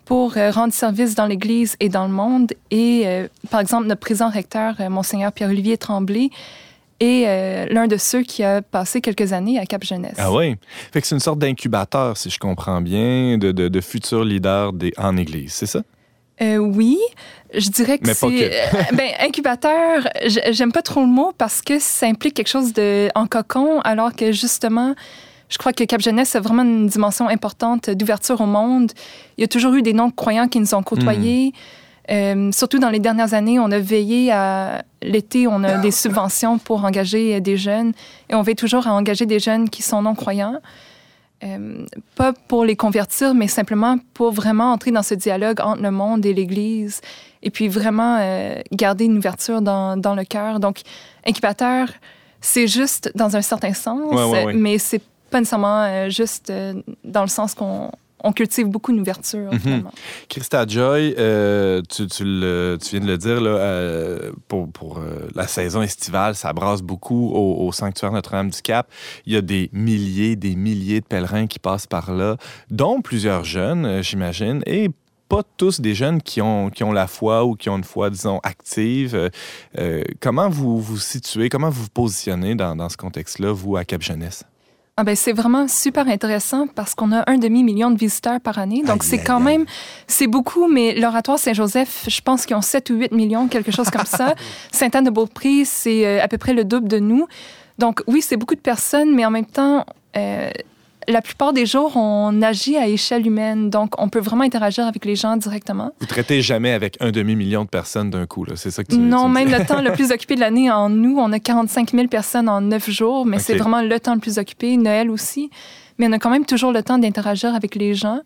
[0.10, 2.54] pour euh, rendre service dans l'Église et dans le monde.
[2.72, 6.32] Et, euh, par exemple, notre président recteur, euh, Monseigneur Pierre-Olivier Tremblay,
[7.00, 10.15] est l'un de ceux qui a passé quelques années à Cap Jeunesse.
[10.17, 10.56] Ah oui?
[10.91, 14.91] Fait que c'est une sorte d'incubateur, si je comprends bien, de, de, futurs leaders des,
[14.98, 15.82] en Église, c'est ça?
[16.41, 16.98] oui,
[17.54, 18.52] je dirais que c'est.
[18.93, 20.10] ben, incubateur,
[20.52, 24.13] j'aime pas trop le mot parce que ça implique quelque chose de en cocon, alors
[24.13, 24.93] que justement,
[25.50, 28.92] je crois que Cap Jeunesse a vraiment une dimension importante d'ouverture au monde.
[29.38, 31.54] Il y a toujours eu des non-croyants qui nous ont côtoyés.
[32.12, 36.58] Euh, surtout dans les dernières années, on a veillé à l'été, on a des subventions
[36.58, 37.94] pour engager des jeunes
[38.30, 40.60] et on veille toujours à engager des jeunes qui sont non-croyants.
[41.44, 41.86] Euh,
[42.16, 46.26] pas pour les convertir, mais simplement pour vraiment entrer dans ce dialogue entre le monde
[46.26, 47.00] et l'Église
[47.42, 50.60] et puis vraiment euh, garder une ouverture dans, dans le cœur.
[50.60, 50.82] Donc,
[51.26, 51.88] incubateur,
[52.42, 54.14] c'est juste dans un certain sens,
[54.54, 59.50] mais c'est pas nécessairement euh, juste euh, dans le sens qu'on on cultive beaucoup d'ouverture.
[59.54, 59.89] Mm
[60.28, 65.02] Christa Joy, euh, tu, tu, le, tu, viens de le dire, là, pour, pour
[65.34, 68.92] la saison estivale, ça brasse beaucoup au, au sanctuaire Notre-Dame-du-Cap.
[69.26, 72.36] Il y a des milliers, des milliers de pèlerins qui passent par là,
[72.70, 74.89] dont plusieurs jeunes, j'imagine, et
[75.30, 78.10] pas tous des jeunes qui ont, qui ont la foi ou qui ont une foi,
[78.10, 79.32] disons, active.
[80.20, 84.02] comment vous vous situez, comment vous vous positionnez dans, dans ce contexte-là, vous, à Cap
[84.02, 84.44] Jeunesse?
[85.02, 88.84] Ah ben, c'est vraiment super intéressant parce qu'on a un demi-million de visiteurs par année.
[88.84, 89.64] Donc, c'est quand même,
[90.08, 93.90] c'est beaucoup, mais l'oratoire Saint-Joseph, je pense qu'ils ont 7 ou 8 millions, quelque chose
[93.92, 94.36] comme ça.
[94.74, 97.28] Sainte-Anne-de-Beaupré, c'est euh, à peu près le double de nous.
[97.78, 99.86] Donc, oui, c'est beaucoup de personnes, mais en même temps,
[100.18, 100.50] euh,
[101.08, 103.70] la plupart des jours, on agit à échelle humaine.
[103.70, 105.92] Donc, on peut vraiment interagir avec les gens directement.
[106.00, 109.30] Vous traitez jamais avec un demi-million de personnes d'un coup, c'est ça que tu Non,
[109.30, 112.50] même le temps le plus occupé de l'année en nous, on a 45 000 personnes
[112.50, 114.78] en neuf jours, mais c'est vraiment le temps le plus occupé.
[114.78, 115.50] Noël aussi.
[115.98, 118.22] Mais on a quand même toujours le temps d'interagir avec les gens.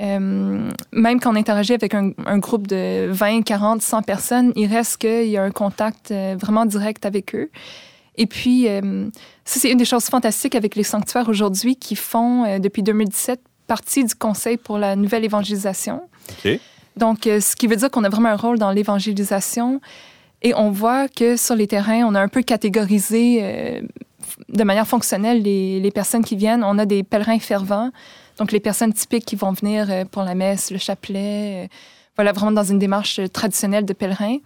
[0.00, 4.98] Euh, même quand on interagit avec un, groupe de 20, 40, 100 personnes, il reste
[4.98, 7.50] qu'il y a un contact euh, vraiment direct avec eux.
[8.16, 9.08] Et puis, euh,
[9.44, 13.40] ça, c'est une des choses fantastiques avec les sanctuaires aujourd'hui qui font, euh, depuis 2017,
[13.66, 16.02] partie du Conseil pour la nouvelle évangélisation.
[16.96, 19.80] Donc, euh, ce qui veut dire qu'on a vraiment un rôle dans l'évangélisation.
[20.42, 23.80] Et on voit que sur les terrains, on a un peu catégorisé
[24.48, 26.64] de manière fonctionnelle les, les, personnes qui viennent.
[26.64, 27.92] On a des pèlerins fervents,
[28.38, 31.68] donc les personnes typiques qui vont venir pour la messe, le chapelet,
[32.16, 34.38] voilà, vraiment dans une démarche traditionnelle de pèlerin.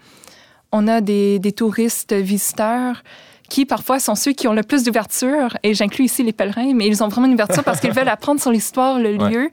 [0.70, 3.02] On a des, des touristes visiteurs
[3.48, 6.87] qui parfois sont ceux qui ont le plus d'ouverture, et j'inclus ici les pèlerins, mais
[6.87, 9.50] ils ont vraiment une ouverture parce qu'ils veulent apprendre sur l'histoire, le lieu.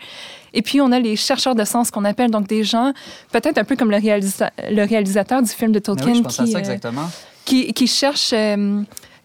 [0.54, 2.94] Et puis, on a les chercheurs de sens qu'on appelle donc des gens,
[3.32, 6.78] peut-être un peu comme le, le réalisateur du film de Tolkien, qui, euh,
[7.46, 8.82] qui, qui, cherchent, euh,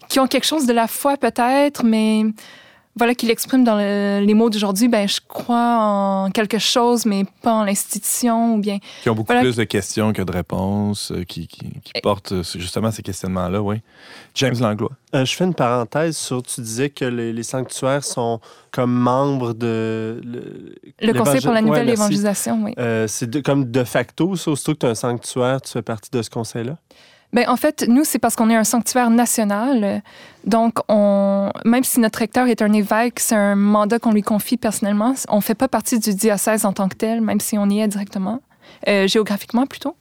[0.07, 2.23] qui ont quelque chose de la foi peut-être, mais
[2.99, 7.53] voilà, qu'il exprime dans les mots d'aujourd'hui, ben, je crois en quelque chose, mais pas
[7.53, 8.77] en l'institution, ou bien...
[9.01, 11.63] Qui ont beaucoup plus de questions que de réponses, euh, qui, qui,
[12.03, 13.77] portent euh, justement ces questionnements-là, oui.
[14.35, 14.91] James Langlois.
[15.15, 20.21] Euh, je fais une parenthèse sur, tu disais que les, sanctuaires sont comme membres de...
[21.01, 22.73] Le, Conseil pour la nouvelle évangélisation, oui.
[23.07, 26.29] c'est comme de facto, surtout que tu as un sanctuaire, tu fais partie de ce
[26.29, 26.77] conseil-là?
[27.31, 30.01] Bien, en fait, nous, c'est parce qu'on est un sanctuaire national.
[30.45, 34.57] Donc, on, même si notre recteur est un évêque, c'est un mandat qu'on lui confie
[34.57, 35.13] personnellement.
[35.29, 37.81] On ne fait pas partie du diocèse en tant que tel, même si on y
[37.81, 38.41] est directement,
[38.87, 39.95] euh, géographiquement plutôt.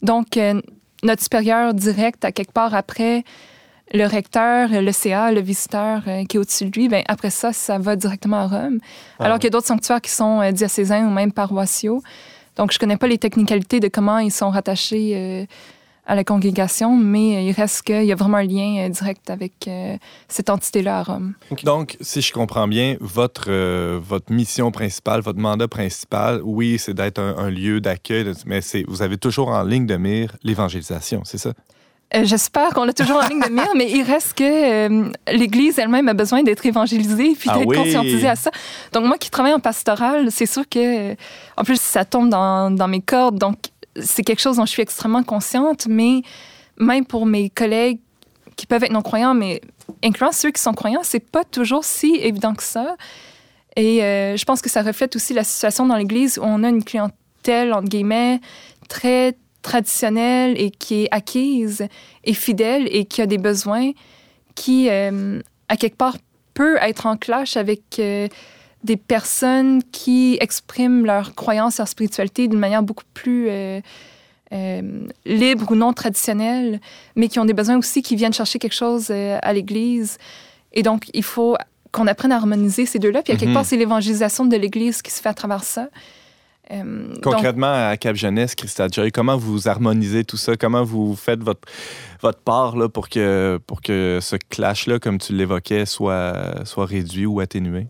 [0.00, 0.60] Donc, euh,
[1.02, 3.24] notre supérieur direct, à quelque part après
[3.92, 7.52] le recteur, le CA, le visiteur euh, qui est au-dessus de lui, bien, après ça,
[7.52, 8.78] ça va directement à Rome.
[9.18, 12.02] Ah Alors qu'il y a d'autres sanctuaires qui sont diocésains ou même paroissiaux.
[12.56, 15.46] Donc, je connais pas les technicalités de comment ils sont rattachés
[16.06, 19.70] à la congrégation, mais il reste qu'il y a vraiment un lien direct avec
[20.28, 21.34] cette entité-là à Rome.
[21.62, 23.50] Donc, si je comprends bien, votre,
[23.98, 29.02] votre mission principale, votre mandat principal, oui, c'est d'être un, un, lieu d'accueil, mais vous
[29.02, 31.52] avez toujours en ligne de mire l'évangélisation, c'est ça?
[32.14, 35.78] Euh, j'espère qu'on l'a toujours en ligne de mire, mais il reste que euh, l'Église
[35.78, 38.50] elle-même a besoin d'être évangélisée puis ah d'être conscientisée à ça.
[38.92, 41.14] Donc, moi qui travaille en pastoral, c'est sûr que, euh,
[41.56, 43.38] en plus, ça tombe dans, dans mes cordes.
[43.38, 43.56] Donc,
[44.00, 46.22] c'est quelque chose dont je suis extrêmement consciente, mais
[46.78, 48.00] même pour mes collègues
[48.56, 49.60] qui peuvent être non-croyants, mais
[50.02, 52.96] incluant ceux qui sont croyants, c'est pas toujours si évident que ça.
[53.76, 56.84] Et je pense que ça reflète aussi la situation dans l'Église où on a une
[56.84, 58.40] clientèle, entre guillemets,
[58.88, 61.88] très traditionnelle et qui est acquise
[62.22, 63.90] et fidèle et qui a des besoins
[64.54, 66.16] qui, euh, à quelque part,
[66.52, 68.28] peut être en clash avec euh,
[68.84, 73.80] des personnes qui expriment leur croyance, leur spiritualité d'une manière beaucoup plus euh,
[75.24, 76.80] libre ou non traditionnelle,
[77.16, 80.18] mais qui ont des besoins aussi qui viennent chercher quelque chose à l'Église.
[80.72, 81.56] Et donc, il faut
[81.90, 83.22] qu'on apprenne à harmoniser ces deux-là.
[83.22, 83.54] Puis, à quelque mhm.
[83.54, 85.88] part, c'est l'évangélisation de l'Église qui se fait à travers ça.
[86.70, 90.56] Euh, Concrètement, à Cap Jeunesse, Christa comment vous harmonisez tout ça?
[90.56, 91.68] Comment vous faites votre,
[92.20, 97.26] votre part là, pour, que, pour que ce clash-là, comme tu l'évoquais, soit, soit réduit
[97.26, 97.86] ou atténué?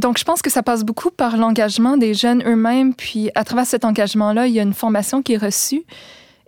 [0.00, 2.94] Donc, je pense que ça passe beaucoup par l'engagement des jeunes eux-mêmes.
[2.94, 5.84] Puis, à travers cet engagement-là, il y a une formation qui est reçue.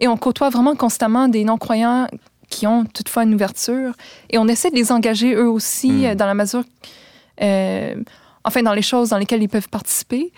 [0.00, 2.08] Et on côtoie vraiment constamment des non-croyants
[2.48, 3.94] qui ont toutefois une ouverture.
[4.30, 6.04] Et on essaie de les engager eux aussi hmm.
[6.04, 6.64] euh, dans la mesure,
[7.42, 7.94] euh,
[8.44, 10.32] enfin, dans les choses dans lesquelles ils peuvent participer.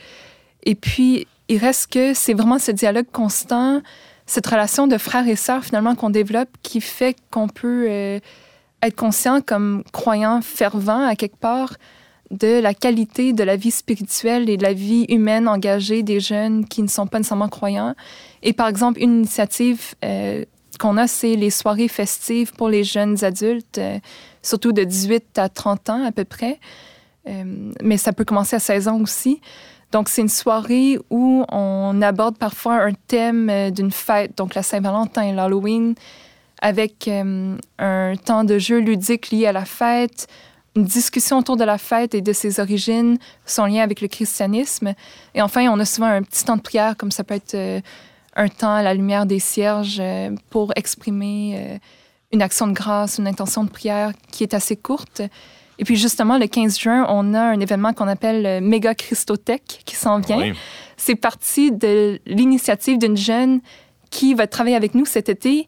[0.65, 3.83] Et puis, il reste que c'est vraiment ce dialogue constant,
[4.27, 8.19] cette relation de frères et sœurs finalement qu'on développe qui fait qu'on peut euh,
[8.83, 11.75] être conscient comme croyant fervent à quelque part
[12.31, 16.67] de la qualité de la vie spirituelle et de la vie humaine engagée des jeunes
[16.67, 17.95] qui ne sont pas nécessairement croyants.
[18.43, 20.45] Et par exemple, une initiative euh,
[20.79, 23.99] qu'on a, c'est les soirées festives pour les jeunes adultes, euh,
[24.43, 26.59] surtout de 18 à 30 ans à peu près.
[27.83, 29.41] mais ça peut commencer à 16 ans aussi.
[29.93, 34.63] Donc, c'est une soirée où on aborde parfois un thème euh, d'une fête, donc la
[34.63, 35.95] Saint-Valentin, l'Halloween,
[36.61, 40.27] avec euh, un temps de jeu ludique lié à la fête,
[40.77, 44.95] une discussion autour de la fête et de ses origines, son lien avec le christianisme.
[45.35, 47.81] Et enfin, on a souvent un petit temps de prière, comme ça peut être euh,
[48.37, 50.03] un temps à la lumière des cierges
[50.51, 51.81] pour exprimer
[52.33, 55.23] une action de grâce, une intention de prière qui est assez courte.
[55.79, 59.83] Et puis justement, le 15 juin, on a un événement qu'on appelle le Méga Christotech
[59.85, 60.53] qui s'en vient.
[60.97, 63.61] C'est parti de l'initiative d'une jeune
[64.11, 65.67] qui va travailler avec nous cet été,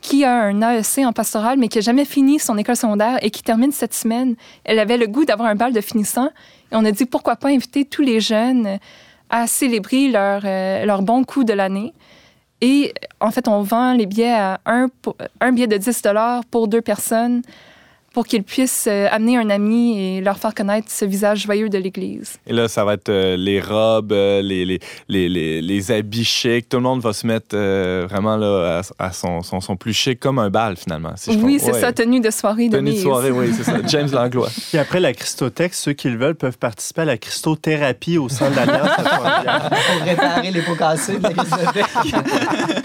[0.00, 3.30] qui a un AEC en pastoral, mais qui n'a jamais fini son école secondaire et
[3.30, 4.36] qui termine cette semaine.
[4.64, 6.30] Elle avait le goût d'avoir un bal de finissant.
[6.72, 8.78] Et on a dit pourquoi pas inviter tous les jeunes
[9.28, 11.92] à célébrer leur, euh, leur bon coup de l'année.
[12.60, 14.88] Et en fait, on vend les billets à un,
[15.40, 16.02] un billet de 10
[16.50, 17.42] pour deux personnes
[18.12, 21.78] pour qu'ils puissent euh, amener un ami et leur faire connaître ce visage joyeux de
[21.78, 22.38] l'Église.
[22.46, 26.68] Et là, ça va être euh, les robes, euh, les, les, les, les, habits chics.
[26.68, 30.50] Tout le monde va se mettre vraiment là, à, son, son, plus chic, comme un
[30.50, 31.12] bal, finalement.
[31.28, 33.78] oui, c'est ça, tenue de soirée de Tenue de soirée, oui, c'est ça.
[33.86, 34.50] James Langlois.
[34.74, 38.54] Et après la Christothèque, ceux qui le veulent peuvent participer à la Christothérapie au centre
[38.54, 41.30] d'Alliance Pour réparer les pots cassés de la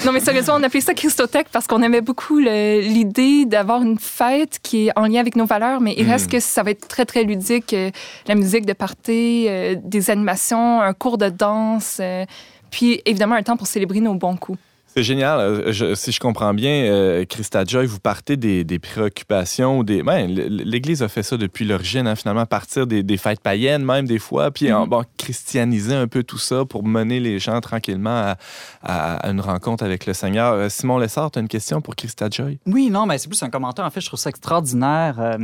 [0.06, 4.60] non, mais sérieusement, on appelait ça Christothèque parce qu'on aimait beaucoup l'idée d'avoir une fête
[4.62, 6.32] qui est en lien avec nos valeurs, mais il reste mm.
[6.32, 7.74] que ça va être très, très ludique.
[7.74, 7.92] Euh,
[8.28, 12.26] la musique de party, euh, des animations, un cours de danse, euh,
[12.72, 14.60] puis évidemment un temps pour célébrer nos bons coups.
[14.98, 15.40] C'est génial.
[15.42, 19.84] Euh, si je comprends bien, euh, Christa Joy, vous partez des, préoccupations.
[19.84, 20.02] Des...
[20.04, 24.20] Ben, L'Église a fait ça depuis l'origine, hein, finalement, partir des, fêtes païennes, même des
[24.20, 25.04] fois, puis en, mm-hmm.
[25.18, 28.36] christianiser un peu tout ça pour mener les gens tranquillement
[28.84, 30.54] à, une rencontre avec le Seigneur.
[30.54, 32.60] Euh, Simon Lessard, tu as une question pour Christa Joy?
[32.66, 33.84] Oui, non, mais c'est plus un commentaire.
[33.84, 35.38] En fait, je trouve ça extraordinaire.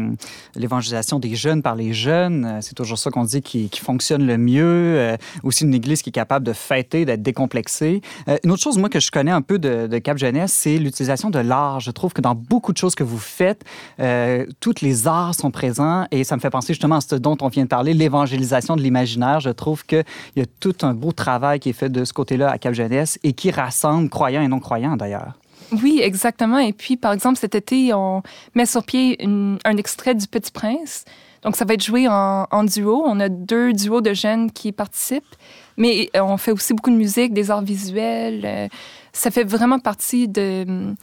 [0.55, 5.17] L'évangélisation des jeunes par les jeunes, c'est toujours ça qu'on dit qui, fonctionne le mieux.
[5.43, 8.01] aussi, une Église qui est capable de fêter, d'être décomplexée.
[8.45, 11.39] une autre chose, moi, que je connais un peu de, Cap Jeunesse, c'est l'utilisation de
[11.39, 11.79] l'art.
[11.79, 13.63] Je trouve que dans beaucoup de choses que vous faites,
[13.99, 17.37] euh, toutes les arts sont présents et ça me fait penser justement à ce dont
[17.41, 19.39] on vient de parler, l'évangélisation de l'imaginaire.
[19.39, 20.03] Je trouve qu'il
[20.35, 23.19] y a tout un beau travail qui est fait de ce côté-là à Cap Jeunesse
[23.23, 25.33] et qui rassemble croyants et non-croyants d'ailleurs.
[25.71, 26.57] Oui, exactement.
[26.57, 28.21] Et puis, par exemple, cet été, on
[28.55, 31.05] met sur pied un extrait du Petit Prince.
[31.43, 33.03] Donc, ça va être joué en, duo.
[33.05, 35.35] On a deux duos de jeunes qui participent,
[35.81, 38.43] mais on fait aussi beaucoup de musique, des arts visuels.
[38.45, 38.67] Euh,
[39.13, 40.93] ça fait vraiment partie de,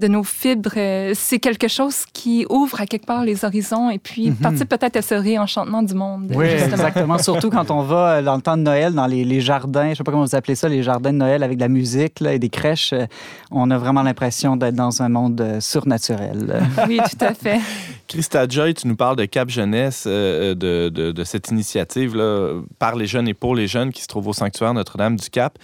[0.00, 3.98] de nos fibres, euh, c'est quelque chose qui ouvre à quelque part les horizons et
[3.98, 4.36] puis Mhm.
[4.36, 6.32] participe peut-être à ce réenchantement du monde.
[6.34, 6.72] Oui, justement.
[6.72, 7.18] exactement.
[7.18, 9.94] Surtout quand on va euh, dans le temps de Noël, dans les, les jardins, je
[9.96, 12.32] sais pas comment vous appelez ça, les jardins de Noël avec de la musique là,
[12.34, 13.06] et des crèches, euh,
[13.50, 16.62] on a vraiment l'impression d'être dans un monde surnaturel.
[16.88, 17.60] Oui, tout à fait.
[18.08, 22.60] Christa Joy, tu nous parles de Cap Jeunesse, euh, de, de- de cette initiative là,
[22.78, 25.58] par les jeunes et pour les jeunes qui se trouve au sanctuaire Notre-Dame du Cap.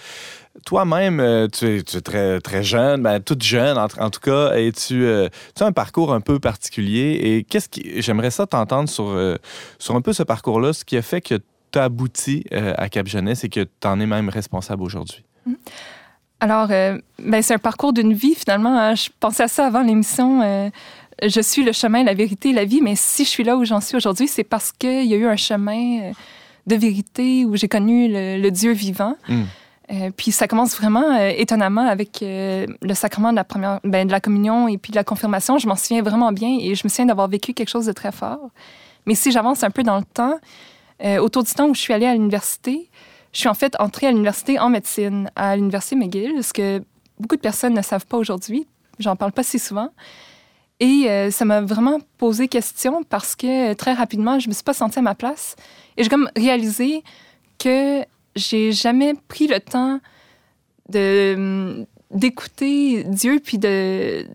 [0.65, 4.19] Toi-même, euh, tu es, tu es très, très jeune, ben, toute jeune en, en tout
[4.19, 7.19] cas, et tu, euh, tu as un parcours un peu particulier.
[7.23, 8.01] Et qu'est-ce qui.
[8.01, 9.37] J'aimerais ça t'entendre sur, euh,
[9.79, 11.35] sur un peu ce parcours-là, ce qui a fait que
[11.71, 15.23] tu as abouti euh, à Cap Jeunesse et que tu en es même responsable aujourd'hui?
[16.39, 18.77] Alors, euh, ben, c'est un parcours d'une vie finalement.
[18.77, 18.95] hein.
[18.95, 20.71] Je pensais à ça avant l'émission.
[21.23, 22.81] je suis le chemin, la vérité, la vie.
[22.81, 25.27] Mais si je suis là où j'en suis aujourd'hui, c'est parce qu'il y a eu
[25.27, 26.11] un chemin
[26.67, 29.15] de vérité où j'ai connu le, le Dieu vivant.
[29.29, 29.43] Mm.
[29.89, 34.05] Euh, puis ça commence vraiment euh, étonnamment avec euh, le sacrement de la, première, ben,
[34.05, 35.57] de la communion et puis de la confirmation.
[35.57, 38.11] Je m'en souviens vraiment bien et je me souviens d'avoir vécu quelque chose de très
[38.11, 38.49] fort.
[39.05, 40.37] Mais si j'avance un peu dans le temps,
[41.21, 42.89] autour du temps où je suis allée à l'université,
[43.31, 46.81] je suis en fait entrée à l'université en médecine, à l'université McGill, ce que
[47.19, 48.67] beaucoup de personnes ne savent pas aujourd'hui.
[48.99, 49.89] J'en parle pas si souvent.
[50.81, 54.99] Et ça m'a vraiment posé question parce que très rapidement, je me suis pas sentie
[54.99, 55.55] à ma place.
[55.95, 57.03] Et j'ai comme réalisé
[57.59, 58.03] que
[58.37, 59.99] j'ai jamais pris le temps
[60.89, 64.25] de hum, d'écouter Dieu puis de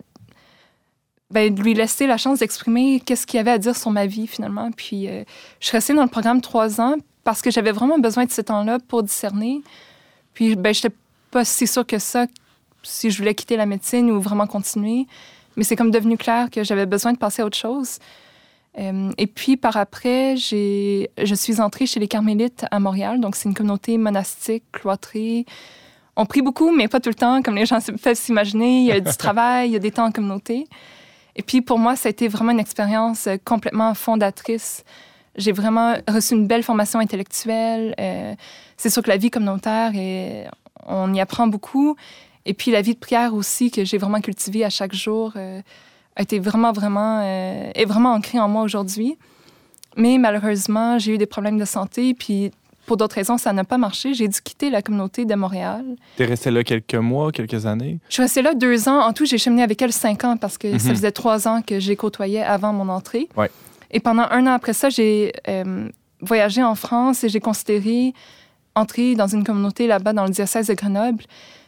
[1.30, 4.26] ben, de lui laisser la chance d'exprimer qu'est-ce qu'il avait à dire sur ma vie
[4.26, 4.70] finalement.
[4.70, 5.24] Puis euh,
[5.60, 8.42] je suis restée dans le programme trois ans parce que j'avais vraiment besoin de ce
[8.42, 9.62] temps-là pour discerner.
[10.34, 10.94] Puis ben, j'étais
[11.30, 12.26] pas si sûre que ça
[12.82, 15.06] si je voulais quitter la médecine ou vraiment continuer.
[15.56, 17.98] Mais c'est comme devenu clair que j'avais besoin de passer à autre chose.
[18.78, 23.20] Euh, et puis par après, je suis entrée chez les Carmélites à Montréal.
[23.20, 25.44] Donc c'est une communauté monastique, cloîtrée.
[26.16, 28.80] On prie beaucoup, mais pas tout le temps, comme les gens peuvent s'imaginer.
[28.80, 30.66] Il y a du travail, il y a des temps en communauté.
[31.36, 34.84] Et puis pour moi, ça a été vraiment une expérience euh, complètement fondatrice.
[35.36, 37.94] J'ai vraiment reçu une belle formation intellectuelle.
[37.98, 38.34] Euh,
[38.76, 40.46] c'est sûr que la vie communautaire, est,
[40.86, 41.96] on y apprend beaucoup.
[42.44, 45.62] Et puis la vie de prière aussi, que j'ai vraiment cultivée à chaque jour, euh,
[46.16, 49.16] a été vraiment, vraiment, euh, est vraiment ancrée en moi aujourd'hui.
[49.96, 52.14] Mais malheureusement, j'ai eu des problèmes de santé.
[52.14, 52.50] Puis
[52.86, 54.14] pour d'autres raisons, ça n'a pas marché.
[54.14, 55.84] J'ai dû quitter la communauté de Montréal.
[56.16, 57.98] Tu es resté là quelques mois, quelques années?
[58.08, 59.00] Je suis restée là deux ans.
[59.00, 60.94] En tout, j'ai cheminé avec elle cinq ans parce que ça Mhm.
[60.96, 63.28] faisait trois ans que j'ai côtoyé avant mon entrée.
[63.36, 63.50] Ouais.
[63.90, 65.88] Et pendant un an après ça, j'ai euh,
[66.20, 68.14] voyagé en France et j'ai considéré
[68.74, 71.24] entrer dans une communauté là-bas dans le diocèse de Grenoble.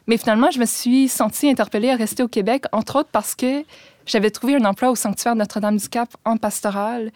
[0.07, 3.62] Mais finalement, je me suis sentie interpellée à rester au Québec, entre autres parce que
[4.07, 7.11] j'avais trouvé un emploi au sanctuaire Notre-Dame-du-Cap en pastoral.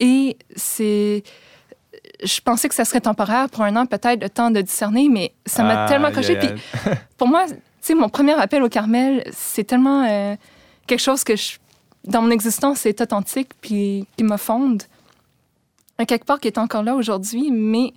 [0.00, 1.22] Et c'est.
[2.22, 5.32] Je pensais que ça serait temporaire pour un an, peut-être le temps de discerner, mais
[5.46, 6.36] ça m'a tellement accroché.
[6.38, 6.48] Puis
[7.18, 10.36] pour moi, tu sais, mon premier appel au Carmel, c'est tellement euh,
[10.86, 11.58] quelque chose que je-
[12.04, 14.82] dans mon existence est authentique puis qui me fonde.
[15.98, 17.92] Un quelque part qui est encore là aujourd'hui, mais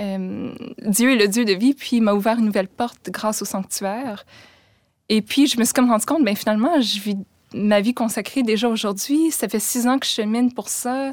[0.00, 0.52] euh,
[0.86, 3.44] Dieu est le Dieu de vie, puis il m'a ouvert une nouvelle porte grâce au
[3.44, 4.24] sanctuaire.
[5.08, 7.16] Et puis je me suis comme rendu compte, ben finalement, je vis
[7.54, 9.30] ma vie consacrée déjà aujourd'hui.
[9.30, 11.12] Ça fait six ans que je chemine pour ça.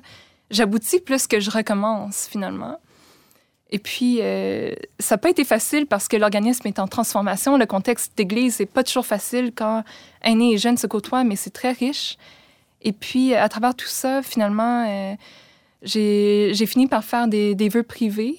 [0.51, 2.79] J'aboutis plus que je recommence finalement.
[3.71, 7.57] Et puis, euh, ça n'a pas été facile parce que l'organisme est en transformation.
[7.57, 9.83] Le contexte d'église n'est pas toujours facile quand
[10.21, 12.17] aînés et jeunes se côtoient, mais c'est très riche.
[12.83, 15.15] Et puis, à travers tout ça, finalement, euh,
[15.81, 18.37] j'ai fini par faire des, vœux privés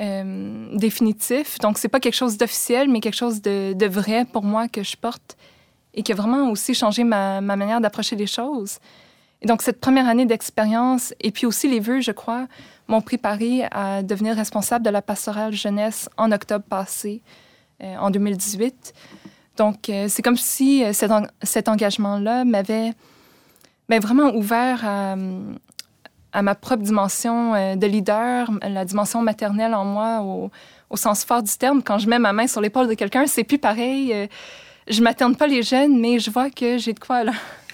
[0.00, 1.58] euh, définitifs.
[1.60, 4.96] Donc, c'est pas quelque chose d'officiel, mais quelque chose de vrai pour moi que je
[4.96, 5.36] porte
[5.96, 8.78] et qui a vraiment aussi changé ma, ma manière d'approcher les choses.
[9.42, 12.46] Et donc, cette première année d'expérience et puis aussi les vœux, je crois,
[12.88, 17.22] m'ont préparé à devenir responsable de la pastorale jeunesse en octobre passé,
[17.82, 18.94] euh, en 2018.
[19.56, 22.92] Donc, euh, c'est comme si euh, cet, en- cet engagement-là m'avait
[23.88, 30.50] vraiment ouvert à, ma propre dimension de leader, la dimension maternelle en moi au,
[30.90, 31.82] au sens fort du terme.
[31.82, 34.28] Quand je mets ma main sur l'épaule de quelqu'un, c'est plus pareil.
[34.88, 37.32] Je materne pas les jeunes, mais je vois que j'ai de quoi là.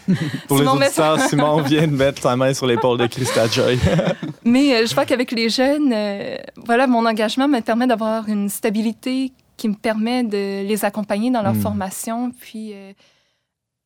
[0.48, 3.46] Pour les Simon met- auditeurs, Simon vient de mettre sa main sur l'épaule de Christa
[3.46, 3.78] Joy.
[4.44, 8.48] Mais euh, je vois qu'avec les jeunes, euh, voilà, mon engagement me permet d'avoir une
[8.48, 11.60] stabilité qui me permet de les accompagner dans leur Mm.
[11.60, 12.92] formation, puis euh,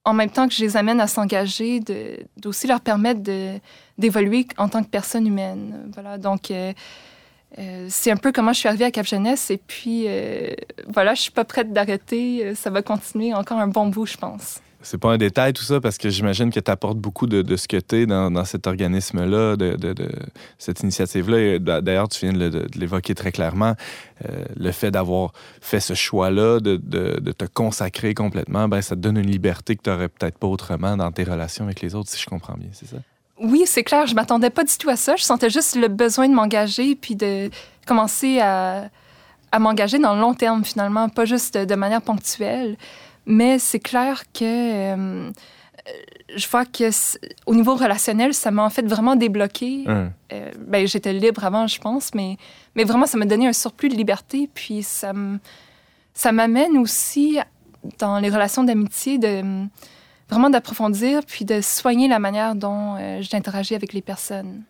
[0.06, 3.20] en même temps que je les amène à s'engager, de- d'aussi leur permettre
[3.98, 5.90] d'évoluer en tant que personne humaine.
[5.92, 6.50] Voilà, donc
[7.58, 10.50] euh, c'est un peu comment je suis arrivée à Cap Jeunesse, et puis euh,
[10.92, 14.16] voilà, je suis pas prête d'arrêter, Euh, ça va continuer encore un bon bout, je
[14.16, 14.60] pense.
[14.82, 17.66] c'est pas un détail tout ça parce que j'imagine que tu apportes beaucoup de, ce
[17.66, 19.94] que tu es dans, cet organisme-là, de,
[20.58, 21.80] cette initiative-là.
[21.80, 23.74] D'ailleurs, tu viens de, l'évoquer très clairement.
[24.56, 26.76] Le fait d'avoir fait ce choix-là, de,
[27.32, 30.96] te consacrer complètement, ben, ça te donne une liberté que tu n'aurais peut-être pas autrement
[30.96, 32.98] dans tes relations avec les autres, si je comprends bien, c'est ça?
[33.38, 34.06] Oui, c'est clair.
[34.06, 35.16] Je m'attendais pas du tout à ça.
[35.16, 37.50] Je sentais juste le besoin de m'engager puis de
[37.86, 38.88] commencer à,
[39.52, 42.76] à m'engager dans le long terme, finalement, pas juste de manière ponctuelle.
[43.26, 45.30] Mais c'est clair que euh,
[46.34, 46.90] je vois que
[47.46, 49.84] au niveau relationnel, ça m'a en fait vraiment débloqué.
[49.86, 50.12] Hum.
[50.32, 52.36] Euh, ben, j'étais libre avant, je pense, mais,
[52.74, 54.48] mais vraiment, ça m'a donné un surplus de liberté.
[54.52, 55.12] Puis ça
[56.32, 57.38] m'amène aussi
[57.98, 59.42] dans les relations d'amitié de
[60.28, 64.64] vraiment d'approfondir puis de soigner la manière dont euh, j'interagis avec les personnes.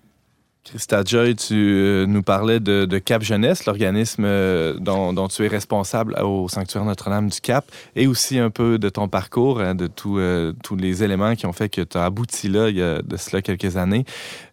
[0.66, 6.16] Christa Joy, tu euh, nous parlais de, Cap Jeunesse, l'organisme euh, dont, tu es responsable
[6.20, 10.52] au Sanctuaire Notre-Dame du Cap, et aussi un peu de ton parcours, hein, de euh,
[10.64, 13.16] tous les éléments qui ont fait que tu as abouti là il y a de
[13.16, 14.04] cela quelques années.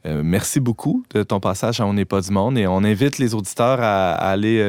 [0.06, 3.34] merci beaucoup de ton passage à On n'est pas du monde et on invite les
[3.34, 4.62] auditeurs à, aller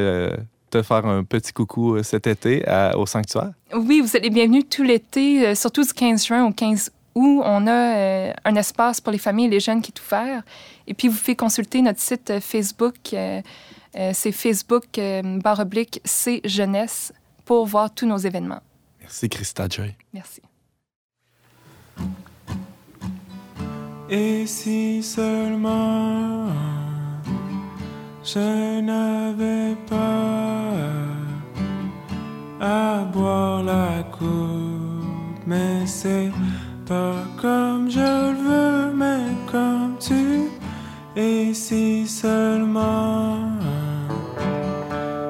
[0.79, 2.65] te faire un petit coucou cet été
[2.97, 3.53] au Sanctuaire?
[3.75, 7.67] Oui, vous êtes les bienvenus tout l'été, surtout du 15 juin au 15 où on
[7.67, 10.43] a euh, un espace pour les familles et les jeunes qui est ouvert.
[10.87, 12.97] Et puis, vous pouvez consulter notre site euh, Facebook.
[13.13, 13.41] Euh,
[14.13, 15.01] c'est Facebook
[15.41, 17.13] barre oblique C Jeunesse
[17.45, 18.61] pour voir tous nos événements.
[19.01, 19.95] Merci, Christa Joy.
[20.13, 20.43] Merci.
[24.11, 26.49] Et si seulement
[28.25, 30.73] je n'avais pas
[32.59, 36.31] à boire la coupe, mais c'est
[36.87, 40.49] pas comme je le veux, mais comme tu.
[41.17, 43.37] Et si seulement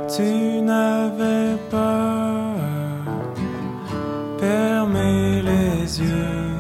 [0.09, 2.55] tu n'avais pas
[4.39, 6.55] fermé les yeux,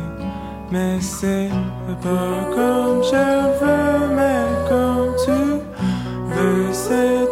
[0.72, 1.48] mais c'est
[2.02, 3.24] pas comme je
[3.60, 3.83] veux,
[6.94, 7.23] veux,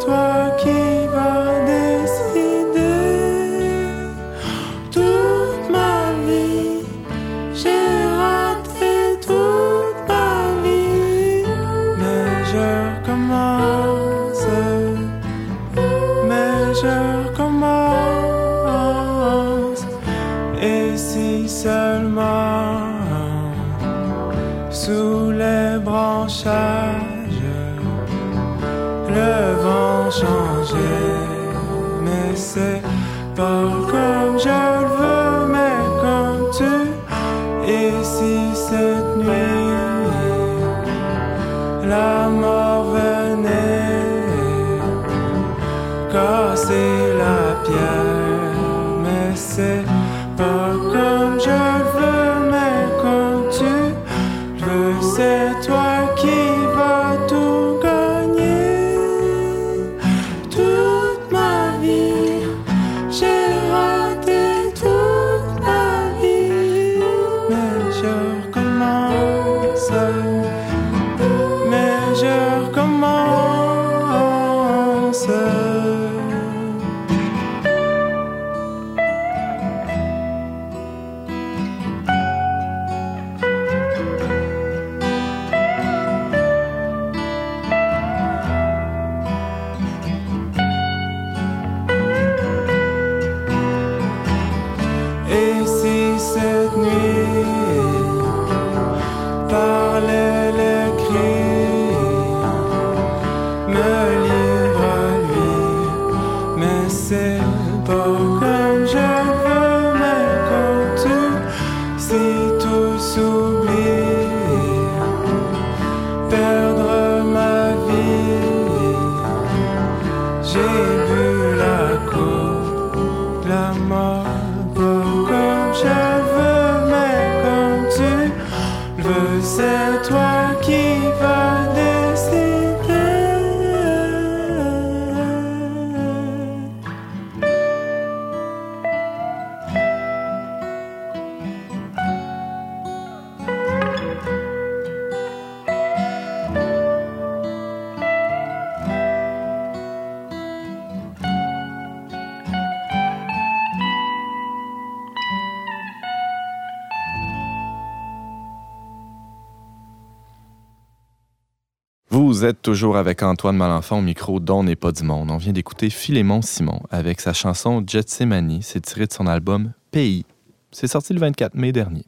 [162.63, 165.29] toujours avec Antoine Malenfant au micro dont n'est pas du monde.
[165.29, 168.63] On vient d'écouter Philémon Simon avec sa chanson Semani.
[168.63, 170.25] C'est tiré de son album Pays.
[170.71, 172.05] C'est sorti le 24 mai dernier.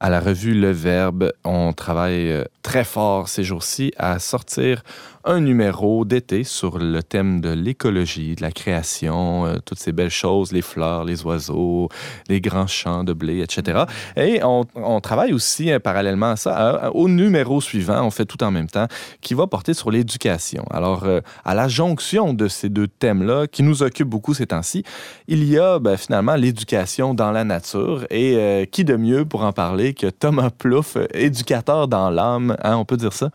[0.00, 4.82] À la revue Le Verbe, on travaille euh, très fort ces jours-ci à sortir
[5.24, 10.10] un numéro d'été sur le thème de l'écologie, de la création, euh, toutes ces belles
[10.10, 11.88] choses, les fleurs, les oiseaux,
[12.28, 13.84] les grands champs de blé, etc.
[14.16, 18.26] Et on, on travaille aussi euh, parallèlement à ça à- au numéro suivant, on fait
[18.26, 18.86] tout en même temps,
[19.20, 20.64] qui va porter sur l'éducation.
[20.70, 24.84] Alors, euh, à la jonction de ces deux thèmes-là, qui nous occupent beaucoup ces temps-ci,
[25.28, 28.04] il y a ben, finalement l'éducation dans la nature.
[28.10, 32.84] Et qui de mieux pour en parler que Thomas Plouffe, éducateur dans l'âme, hein, on
[32.84, 33.30] peut dire ça?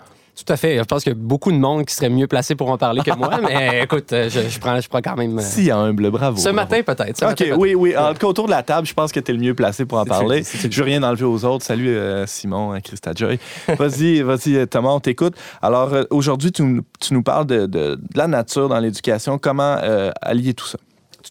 [0.46, 0.78] Tout à fait.
[0.78, 3.02] Je pense qu'il y a beaucoup de monde qui serait mieux placé pour en parler
[3.02, 5.38] que moi, mais écoute, euh, je, je prends, je prends quand même.
[5.40, 6.38] euh, Si humble, bravo.
[6.38, 6.56] ce bravo.
[6.56, 7.24] matin, peut-être.
[7.24, 7.98] OK, matin, oui, oui.
[7.98, 9.86] En tout cas, autour de la table, je pense que tu es le mieux placé
[9.86, 10.44] pour en parler.
[10.44, 11.66] Je veux rien enlever aux autres.
[11.66, 13.40] Salut, euh, Simon, euh, Christa Joy.
[13.78, 15.36] Vas-y, vas-y, euh, Thomas, on t'écoute.
[15.62, 19.38] Alors, aujourd'hui, tu, nous- tu nous parles de, de- de la nature dans l'éducation.
[19.38, 20.78] Comment euh, allier tout ça?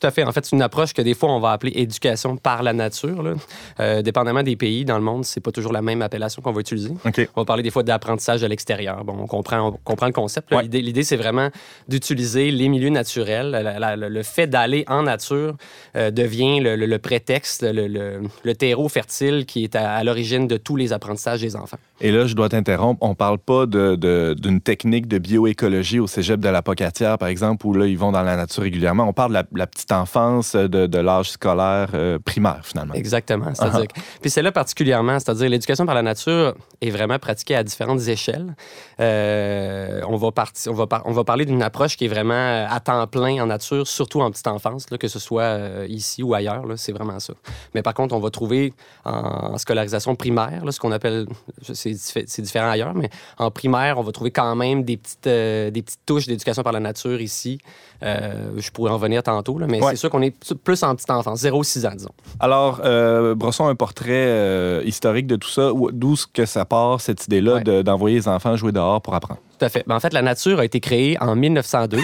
[0.01, 0.22] Tout à fait.
[0.24, 3.22] En fait, c'est une approche que des fois, on va appeler éducation par la nature.
[3.22, 3.34] là.
[3.80, 6.61] Euh, dépendamment des pays dans le monde, c'est pas toujours la même appellation qu'on va
[6.61, 6.90] utiliser.
[7.34, 9.05] On va parler des fois d'apprentissage à l'extérieur.
[9.05, 10.53] Bon, on comprend, on comprend le concept.
[10.53, 10.62] Ouais.
[10.62, 11.49] L'idée, l'idée, c'est vraiment
[11.88, 13.51] d'utiliser les milieux naturels.
[13.51, 15.57] La- la- le fait d'aller en nature
[15.96, 20.57] euh, devient le, le- le prétexte, le, terreau fertile qui est à, à l'origine de
[20.57, 21.78] tous les apprentissages des enfants.
[22.01, 22.99] Et là, je dois t'interrompre.
[23.03, 27.28] On parle pas de- de- d'une technique de bioécologie au cégep de la Pocatière, par
[27.28, 29.05] exemple, où là, ils vont dans la nature régulièrement.
[29.09, 32.95] On parle de la, la petite enfance, de, de l'âge scolaire euh, primaire, finalement.
[32.95, 33.55] Exactement.
[33.55, 37.62] C'est-à-dire que- Puis c'est là particulièrement, c'est-à-dire l'éducation par la nature est vraiment pratiquée à
[37.62, 38.55] différentes échelles.
[39.01, 42.34] Euh, on, va parti- on, va par- on va parler d'une approche qui est vraiment
[42.34, 45.86] euh, à temps plein en nature, surtout en petite enfance, là, que ce soit euh,
[45.89, 46.64] ici ou ailleurs.
[46.76, 47.34] C'est vraiment ça.
[47.74, 48.72] Mais par contre, on va trouver
[49.05, 49.12] en,
[49.55, 51.26] en scolarisation primaire, là, ce qu'on appelle,
[51.62, 55.26] c'est diffé- c'est différent ailleurs, mais en primaire, on va trouver quand même des petites,
[55.26, 57.59] euh, des petites touches d'éducation par la nature ici.
[58.03, 59.91] Euh, je pourrais en revenir tantôt, là, mais Ouais.
[59.91, 62.11] c'est sûr qu'on est plus en petite enfance, 0-6 ans, disons.
[62.41, 65.72] Alors, euh, brossons un portrait euh, historique de tout ça.
[65.72, 67.64] Où- D'où est-ce que ça part, cette idée-là Ouais.
[67.64, 69.41] de- d'envoyer les enfants jouer dehors pour apprendre?
[69.59, 69.84] Tout à fait.
[69.86, 71.96] Ben, en fait, la nature a été créée en 1902.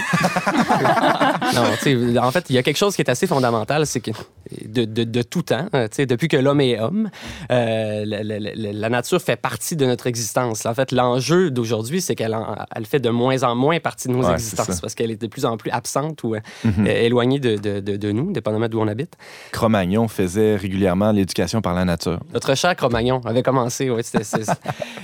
[1.55, 3.99] non, tu sais, en fait, il y a quelque chose qui est assez fondamental, c'est
[3.99, 4.11] que
[4.65, 7.09] de, de- de tout temps, euh, depuis que l'homme est homme,
[7.51, 10.65] euh, la, la- la- la nature fait partie de notre existence.
[10.65, 12.37] En fait, l'enjeu d'aujourd'hui, c'est qu'elle
[12.75, 15.27] elle fait de moins en moins partie de nos Ouais, existences parce qu'elle est de
[15.27, 16.87] plus en plus absente ou euh, Mhm.
[16.87, 19.13] euh, éloignée de, nous, dépendamment d'où on habite.
[19.51, 22.19] Cro-Magnon faisait régulièrement l'éducation par la nature.
[22.33, 23.89] Notre cher Cro-Magnon avait commencé.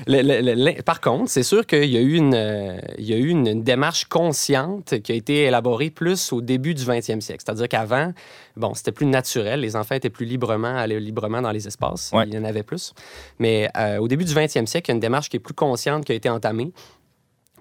[0.07, 3.27] le- par contre, c'est sûr qu'il y a eu, une, euh, il y a eu
[3.27, 7.43] une, une démarche consciente qui a été élaborée plus au début du 20e siècle.
[7.45, 8.13] C'est-à-dire qu'avant,
[8.57, 9.61] bon, c'était plus naturel.
[9.61, 12.11] Les enfants étaient plus librement, allaient librement dans les espaces.
[12.13, 12.25] Ouais.
[12.27, 12.93] Il y en avait plus.
[13.39, 15.53] Mais euh, au début du 20e siècle, il y a une démarche qui est plus
[15.53, 16.71] consciente qui a été entamée.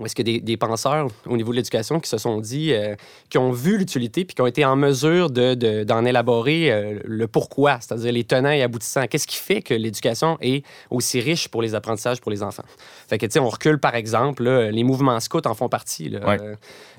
[0.00, 2.96] Où est-ce que des, des penseurs au niveau de l'éducation qui se sont dit, euh,
[3.28, 6.98] qui ont vu l'utilité puis qui ont été en mesure de- de- d'en élaborer euh,
[7.04, 9.06] le pourquoi, c'est-à-dire les tenants et aboutissants?
[9.06, 12.64] Qu'est-ce qui fait que l'éducation est aussi riche pour les apprentissages pour les enfants?
[13.08, 16.08] Fait que, tu sais, on recule, par exemple, là, les mouvements scouts en font partie.
[16.16, 16.38] Ouais.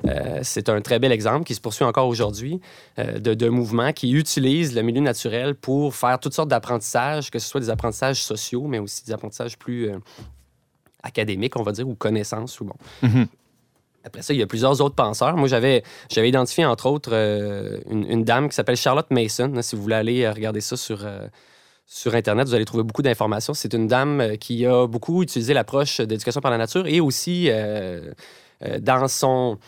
[0.07, 2.61] Euh, c'est un très bel exemple qui se poursuit encore aujourd'hui
[2.97, 7.47] de, de mouvements qui utilisent le milieu naturel pour faire toutes sortes d'apprentissages, que ce
[7.47, 9.89] soit des apprentissages sociaux, mais aussi des apprentissages plus
[11.03, 12.75] académiques, on va dire, ou connaissances, ou bon.
[13.01, 13.27] Mhm.
[14.03, 15.37] Après ça, il y a plusieurs autres penseurs.
[15.37, 19.61] Moi, j'avais, j'avais identifié, entre autres, euh, une, une dame qui s'appelle Charlotte Mason.
[19.61, 21.27] Si vous voulez aller euh, regarder ça sur, euh,
[21.85, 23.53] sur Internet, vous allez trouver beaucoup d'informations.
[23.53, 28.13] C'est une dame qui a beaucoup utilisé l'approche d'éducation par la nature et aussi, euh,
[28.79, 29.59] dans son...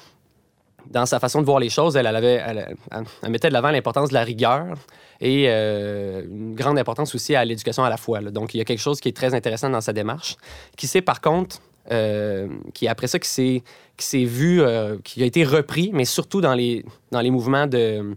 [0.89, 3.53] Dans sa façon de voir les choses, elle, elle avait, elle, elle- elle mettait de
[3.53, 4.75] l'avant l'importance de la rigueur
[5.21, 8.21] et euh, une grande importance aussi à l'éducation à la fois.
[8.21, 8.31] là.
[8.31, 10.35] Donc, il y a quelque chose qui est très intéressant dans sa démarche,
[10.75, 11.57] qui s'est par contre,
[11.91, 13.63] euh, qui après ça, qui s'est
[13.95, 17.67] qui s'est vu, euh, qui a été repris, mais surtout dans les, dans les mouvements
[17.67, 18.15] de,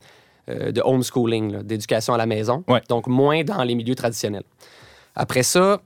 [0.49, 2.64] de homeschooling, d'éducation à la maison.
[2.67, 2.81] Ouais.
[2.89, 4.45] Donc, moins dans les milieux traditionnels.
[5.14, 5.81] Après ça,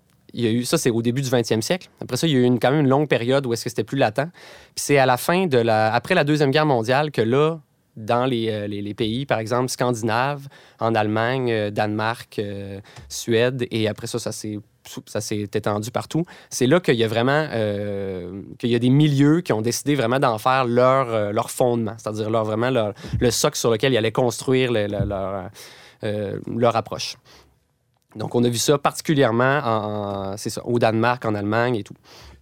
[0.64, 1.88] ça c'est au début du 20e siècle.
[2.00, 3.84] Après ça, il y a eu quand même une longue période où est-ce que c'était
[3.84, 4.30] plus latent.
[4.74, 7.58] Puis c'est à la fin de la, après la Deuxième Guerre mondiale que là,
[7.96, 10.46] dans les, euh, pays, par exemple, scandinaves,
[10.78, 14.58] en Allemagne, euh, Danemark, euh, Suède, et après ça, ça s'est
[15.06, 16.24] ça s'est étendu partout.
[16.48, 17.46] C'est là qu'il y a vraiment
[18.58, 22.30] qu'il y a des milieux qui ont décidé vraiment d'en faire leur, leur fondement, c'est-à-dire
[22.30, 22.70] leur, vraiment
[23.20, 25.50] le socle sur lequel ils allaient construire le- le- leur,
[26.46, 27.16] leur approche.
[28.16, 30.34] Donc, on a vu ça particulièrement en,
[30.64, 31.94] au Danemark, en Allemagne et tout.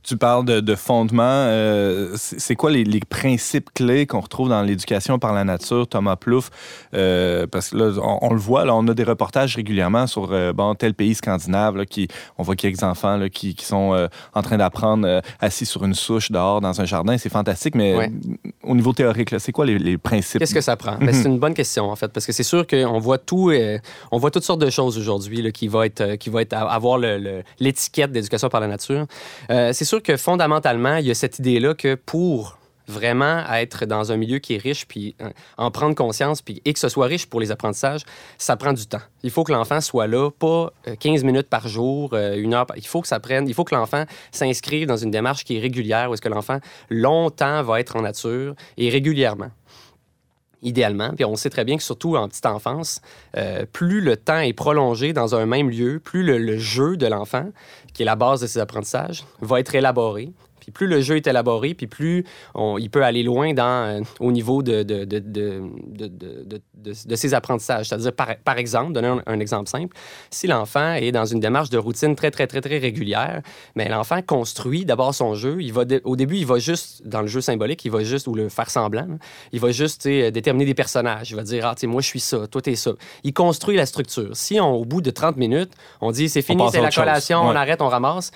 [0.09, 1.22] Tu parles de, de fondement.
[1.22, 6.16] euh, c'est quoi les, les principes clés qu'on retrouve dans l'éducation par la nature, Thomas
[6.16, 6.48] Plouffe?
[6.94, 10.32] Euh, parce que là, on, on le voit, là, on a des reportages régulièrement sur
[10.32, 11.76] euh, bon, tel pays scandinave.
[11.76, 15.84] Là, qui, on voit quelques enfants là, qui, qui sont en train d'apprendre assis sur
[15.84, 17.18] une souche dehors dans un jardin.
[17.18, 18.11] C'est fantastique, mais Ouais.
[18.62, 20.38] au niveau théorique, là, c'est quoi les, les principes?
[20.38, 20.96] Qu'est-ce que ça prend?
[20.98, 23.52] Ben, c'est une bonne question, en fait, parce que c'est sûr qu'on voit tout,
[24.11, 26.98] on voit toutes sortes de choses aujourd'hui qui va être, qui va être avoir
[27.61, 29.04] l'étiquette d'éducation par la nature.
[29.48, 34.16] C'est sûr que fondamentalement, il y a cette idée-là que pour vraiment être dans un
[34.16, 37.26] milieu qui est riche, puis euh, en prendre conscience, puis et que ce soit riche
[37.26, 38.03] pour les apprentissages,
[38.38, 39.03] ça prend du temps.
[39.22, 42.66] Il faut que l'enfant soit là, pas euh, 15 minutes par jour, euh, une heure.
[42.76, 45.61] Il faut que ça prenne, il faut que l'enfant s'inscrive dans une démarche qui est
[45.61, 49.51] régulière, où est-ce que l'enfant longtemps va être en nature et régulièrement
[50.62, 51.11] idéalement.
[51.14, 53.00] Puis on sait très bien que surtout en petite enfance,
[53.36, 57.06] euh, plus le temps est prolongé dans un même lieu, plus le, le jeu de
[57.06, 57.46] l'enfant,
[57.94, 60.32] qui est la base de ses apprentissages, va être élaboré.
[60.68, 64.00] Puis plus le jeu est élaboré, puis plus on- il peut aller loin dans, euh,
[64.20, 64.84] au niveau de,
[67.14, 67.88] ses apprentissages.
[67.88, 69.96] C'est-à-dire, par, par exemple, donner un, un exemple simple,
[70.30, 73.40] si l'enfant est dans une démarche de routine très, très, très, très régulière,
[73.76, 75.56] mais l'enfant construit d'abord son jeu.
[75.60, 78.34] Il va au début, il va juste, dans le jeu symbolique, il va juste, ou
[78.34, 79.08] le faire semblant,
[79.52, 81.30] il va juste déterminer des personnages.
[81.30, 82.90] Il va dire, ah, tu sais, moi, je suis ça, toi, t'es ça.
[83.24, 84.30] Il construit la structure.
[84.36, 87.56] Si, on, au bout de 30 minutes, on dit, c'est fini, c'est la collation, on
[87.56, 88.30] arrête, on ramasse,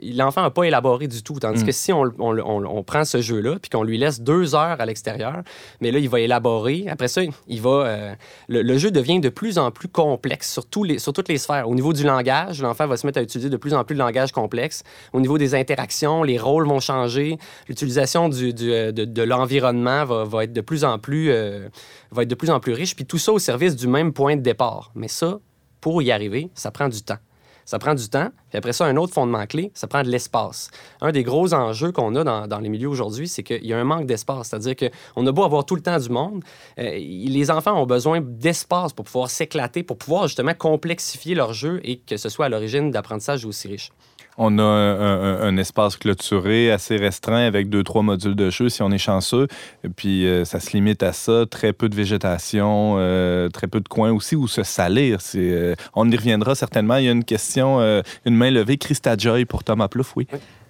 [0.00, 1.38] l'enfant n'a pas élaboré du tout.
[1.38, 1.66] Tandis Mm.
[1.66, 4.80] que si on, on- on- on prend ce jeu-là, puis qu'on lui laisse deux heures
[4.80, 5.42] à l'extérieur,
[5.80, 6.86] mais là, il va élaborer.
[6.88, 8.14] Après ça, il va, euh,
[8.48, 11.38] le, le jeu devient de plus en plus complexe sur, tous les, sur toutes les
[11.38, 11.68] sphères.
[11.68, 14.00] Au niveau du langage, l'enfant va se mettre à utiliser de plus en plus de
[14.00, 14.82] langage complexe.
[15.12, 17.38] Au niveau des interactions, les rôles vont changer.
[17.68, 21.68] L'utilisation du, du, euh, de, de l'environnement va, va être de plus en plus, euh,
[22.10, 22.96] va être de plus en plus riche.
[22.96, 24.90] Puis tout ça au service du même point de départ.
[24.94, 25.38] Mais ça,
[25.80, 27.18] pour y arriver, ça prend du temps.
[27.66, 28.28] Ça prend du temps.
[28.48, 30.70] Puis après ça, un autre fondement clé, ça prend de l'espace.
[31.02, 33.78] Un des gros enjeux qu'on a dans, dans les milieux aujourd'hui, c'est qu'il y a
[33.78, 34.48] un manque d'espace.
[34.48, 36.42] C'est-à-dire qu'on a beau avoir tout le temps du monde,
[36.78, 41.80] euh, les enfants ont besoin d'espace pour pouvoir s'éclater, pour pouvoir justement complexifier leur jeu
[41.82, 43.90] et que ce soit à l'origine d'apprentissage aussi riche.
[44.38, 48.90] On a un, espace clôturé assez restreint avec deux, trois modules de jeu si on
[48.90, 49.48] est chanceux.
[49.96, 51.46] Puis euh, ça se limite à ça.
[51.46, 55.18] Très peu de végétation, euh, très peu de coins aussi où se salir.
[55.34, 56.96] Euh, on y reviendra certainement.
[56.96, 57.80] Il y a une question,
[58.24, 58.76] une main levée.
[58.76, 60.26] Christa Joy pour Thomas Plouffe, oui.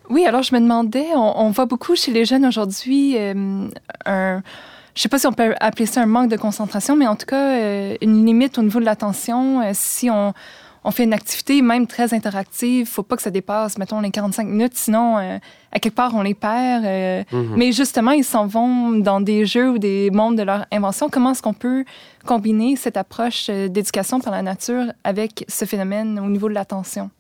[0.08, 3.16] Oui, alors je me demandais, on, voit beaucoup chez les jeunes aujourd'hui
[4.04, 4.42] un.
[4.94, 7.26] Je sais pas si on peut appeler ça un manque de concentration, mais en tout
[7.26, 7.58] cas,
[8.00, 9.60] une limite au niveau de l'attention.
[9.74, 10.32] Si on,
[10.87, 14.47] on fait une activité, même très interactive, faut pas que ça dépasse, mettons, les 45
[14.47, 15.39] minutes, sinon, euh,
[15.72, 16.84] à quelque part, on les perd.
[16.84, 17.24] euh,
[17.57, 21.09] Mais justement, ils s'en vont dans des jeux ou des mondes de leur invention.
[21.11, 21.84] Comment est-ce qu'on peut
[22.24, 27.11] combiner cette approche euh, d'éducation par la nature avec ce phénomène au niveau de l'attention?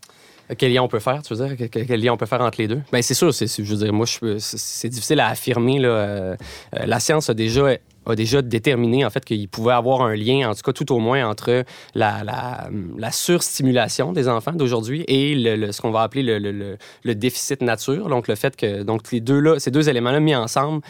[0.58, 1.68] Quel lien on peut faire, tu veux dire?
[1.70, 2.80] Quel, lien on peut faire entre les deux?
[2.92, 4.06] Bien, c'est sûr, c'est, je veux dire, moi,
[4.38, 5.78] c'est, difficile à affirmer.
[5.78, 6.36] Là, euh,
[6.76, 7.66] euh, la science a déjà,
[8.06, 10.98] a déjà déterminé, en fait, qu'il pouvait avoir un lien, en tout cas, tout au
[10.98, 16.22] moins, entre la, la, la surstimulation des enfants d'aujourd'hui et le, ce qu'on va appeler
[16.22, 18.08] le, le- le- le déficit nature.
[18.08, 20.82] Donc, le fait que donc, les deux là, ces deux éléments-là mis ensemble,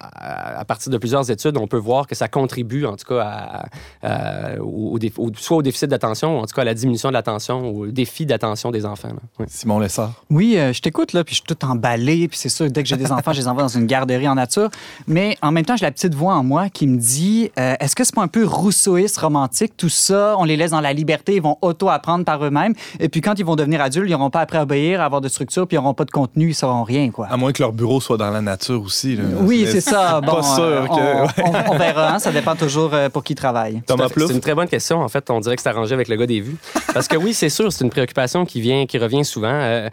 [0.00, 3.66] à, partir de plusieurs études, on peut voir que ça contribue, en tout cas, à-
[4.02, 6.74] à- au, au dé- au- soit au déficit d'attention, ou en tout cas à la
[6.74, 9.08] diminution de l'attention, ou au défi d'attention des enfants.
[9.38, 9.46] Ouais.
[9.48, 10.12] Simon Lessard.
[10.30, 12.88] Oui, euh, je t'écoute, là, puis je suis tout emballé, puis c'est sûr, dès que
[12.88, 14.68] j'ai des enfants, je les envoie dans une garderie en nature.
[15.06, 17.94] Mais en même temps, j'ai la petite voix en moi qui me dit euh, est-ce
[17.96, 20.34] que c'est pas un peu rousseauiste, romantique, tout ça?
[20.38, 22.74] On les laisse dans la liberté, ils vont auto-apprendre par eux-mêmes.
[23.00, 25.20] Et puis quand ils vont devenir adultes, ils n'auront pas après à obéir, à avoir
[25.20, 27.26] de structure, puis ils n'auront pas de contenu, ils sauront rien, quoi.
[27.28, 29.16] À moins que leur bureau soit dans la nature aussi.
[29.16, 29.24] là.
[29.40, 30.20] Oui, C'est ça.
[30.20, 33.22] Bon, pas sûr euh, que- on, on- on verra, hein, ça dépend toujours euh, pour
[33.24, 33.82] qui travaille.
[33.86, 34.08] Thomas.
[34.14, 35.00] C'est une très bonne question.
[35.02, 36.56] En fait, on dirait que c'est arrangé avec le gars des vues.
[36.94, 39.48] Parce que oui, c'est sûr, c'est une préoccupation qui vient, qui revient souvent.
[39.52, 39.88] Euh,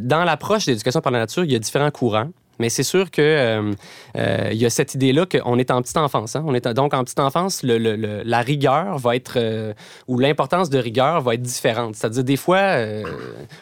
[0.00, 2.28] dans l'approche d'éducation par la nature, il y a différents courants.
[2.58, 3.72] Mais c'est sûr que euh,
[4.16, 6.36] euh, il y a cette idée-là qu'on est en petite enfance.
[6.36, 6.44] hein.
[6.46, 9.72] On est en- donc en petite enfance, le- le- le- la rigueur va être euh,
[10.06, 11.96] ou l'importance de rigueur va être différente.
[11.96, 13.02] C'est-à-dire des fois, euh,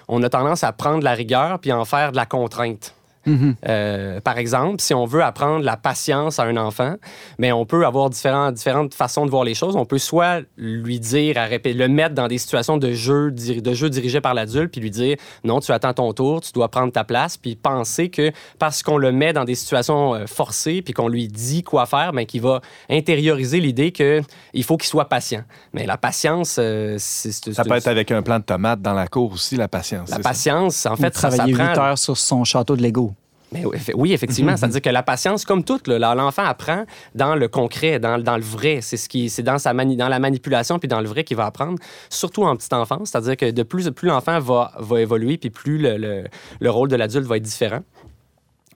[0.08, 2.92] on a tendance à prendre la rigueur puis en faire de la contrainte.
[3.26, 3.54] Mhm.
[3.68, 6.94] Euh, par exemple, si on veut apprendre la patience à un enfant,
[7.38, 9.76] mais on peut avoir différents, différentes façons de voir les choses.
[9.76, 13.90] On peut soit lui dire, à le mettre dans des situations de jeu, de jeu
[13.90, 17.04] dirigé par l'adulte, puis lui dire non, tu attends ton tour, tu dois prendre ta
[17.04, 21.08] place, puis penser que parce qu'on le met dans des situations euh, forcées, puis qu'on
[21.08, 24.22] lui dit quoi faire, mais qu'il va intérioriser l'idée que
[24.54, 25.42] il faut qu'il soit patient.
[25.72, 29.06] Mais la patience, euh, c'est Ça peut être avec un plant de tomates dans la
[29.06, 30.08] cour aussi, la patience.
[30.10, 30.22] la ça?
[30.22, 30.86] patience.
[30.86, 33.12] En Ou fait, ça, ça travailler 8 prend heures sur son château de Lego.
[33.52, 34.56] Mais oui, effe- oui, effectivement.
[34.56, 36.84] C'est-à-dire que la patience, comme toute, l'enfant apprend
[37.16, 38.78] dans le concret, dans, dans le vrai.
[38.80, 41.36] C'est ce qui, c'est dans, sa mani- dans la manipulation puis dans le vrai qu'il
[41.36, 41.78] va apprendre,
[42.08, 43.10] surtout en petite enfance.
[43.10, 46.24] C'est-à-dire que de plus, plus l'enfant va, va évoluer, puis plus le, le-
[46.60, 47.80] le rôle de l'adulte va être différent.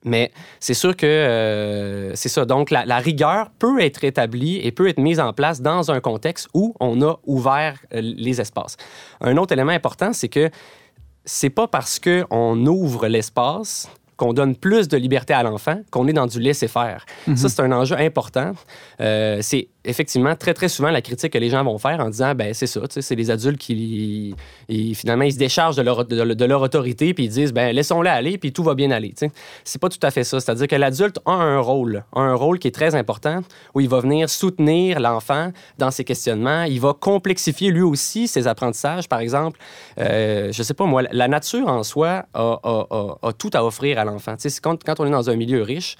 [0.06, 2.44] Mais c'est sûr que euh, c'est ça.
[2.44, 6.00] Donc, la, la rigueur peut être établie et peut être mise en place dans un
[6.00, 8.76] contexte où on a ouvert euh, les espaces.
[9.22, 10.50] Un autre élément important, c'est que
[11.24, 16.12] c'est pas parce qu'on ouvre l'espace qu'on donne plus de liberté à l'enfant qu'on est
[16.12, 17.04] dans du laisser-faire.
[17.36, 18.52] Ça, c'est un enjeu important.
[19.00, 22.34] Euh, c'est effectivement très, très souvent la critique que les gens vont faire en disant,
[22.34, 24.34] ben c'est ça, tu sais, c'est les adultes qui,
[24.94, 28.38] finalement, ils se déchargent de leur, de, leur autorité puis ils disent, ben laissons-la aller
[28.38, 29.10] puis tout va bien aller.
[29.10, 29.32] tu sais.
[29.64, 30.40] C'est pas tout à fait ça.
[30.40, 33.40] C'est-à-dire que l'adulte a un rôle, un rôle qui est très important
[33.74, 36.62] où il va venir soutenir l'enfant dans ses questionnements.
[36.64, 39.08] Il va complexifier lui aussi ses apprentissages.
[39.08, 39.58] Par exemple,
[39.98, 43.98] euh, je sais pas moi, la nature en soi a, a- a- tout à offrir
[43.98, 44.36] à l'enfant.
[44.36, 45.96] Tu quand, quand on est dans un milieu riche,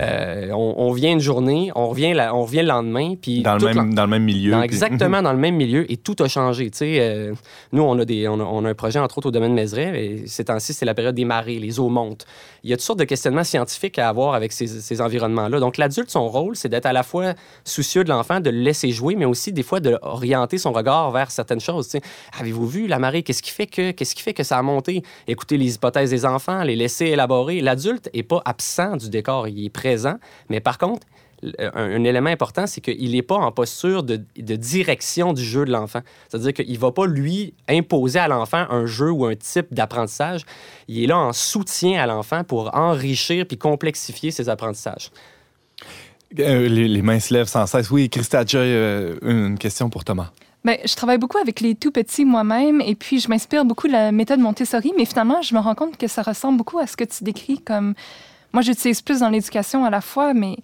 [0.00, 3.56] euh, on, on vient une journée, on revient, la- on revient le lendemain, puis Dans
[3.56, 4.50] le, même, dans le même milieu.
[4.52, 6.70] dans- puis- exactement dans le même milieu et tout a changé.
[6.82, 7.34] Euh,
[7.72, 9.56] nous, on a, des, on, a, on a un projet, entre autres, au domaine de
[9.56, 10.04] Mézeray.
[10.04, 12.26] Et ces temps-ci, c'est la période des marées, les eaux montent.
[12.64, 15.60] Il y a toutes sortes de questionnements scientifiques à avoir avec ces, ces environnements-là.
[15.60, 18.90] Donc, l'adulte, son rôle, c'est d'être à la fois soucieux de l'enfant, de le laisser
[18.90, 21.88] jouer, mais aussi, des fois, d'orienter son regard vers certaines choses.
[22.38, 23.22] Avez-vous vu la marée?
[23.22, 25.02] Qu'est-ce qui fait que, qu'est-ce qui fait que ça a monté?
[25.26, 27.60] Écoutez les hypothèses des enfants, les laisser élaborer.
[27.60, 30.16] L'adulte n'est pas absent du décor, il est présent.
[30.48, 31.06] Mais par contre,
[31.58, 35.64] un, un élément important, c'est qu'il n'est pas en posture de, de direction du jeu
[35.64, 36.00] de l'enfant.
[36.28, 40.42] C'est-à-dire qu'il ne va pas, lui, imposer à l'enfant un jeu ou un type d'apprentissage.
[40.88, 45.10] Il est là en soutien à l'enfant pour enrichir puis complexifier ses apprentissages.
[46.38, 47.90] Euh, les, les mains se lèvent sans cesse.
[47.90, 50.30] Oui, Christa Joy, euh, une question pour Thomas.
[50.64, 53.92] Ben, je travaille beaucoup avec les tout petits moi-même et puis je m'inspire beaucoup de
[53.92, 56.96] la méthode Montessori, mais finalement, je me rends compte que ça ressemble beaucoup à ce
[56.96, 57.94] que tu décris comme.
[58.52, 60.56] Moi, j'utilise plus dans l'éducation à la fois, mais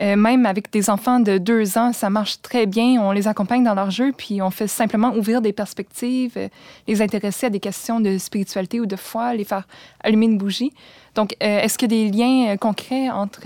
[0.00, 3.00] euh, même avec des enfants de deux ans, ça marche très bien.
[3.02, 6.48] On les accompagne dans leur jeu, puis on fait simplement ouvrir des perspectives, euh,
[6.88, 9.66] les intéresser à des questions de spiritualité ou de foi, les faire
[10.02, 10.72] allumer une bougie.
[11.14, 13.42] Donc, euh, est-ce qu'il y a des liens concrets entre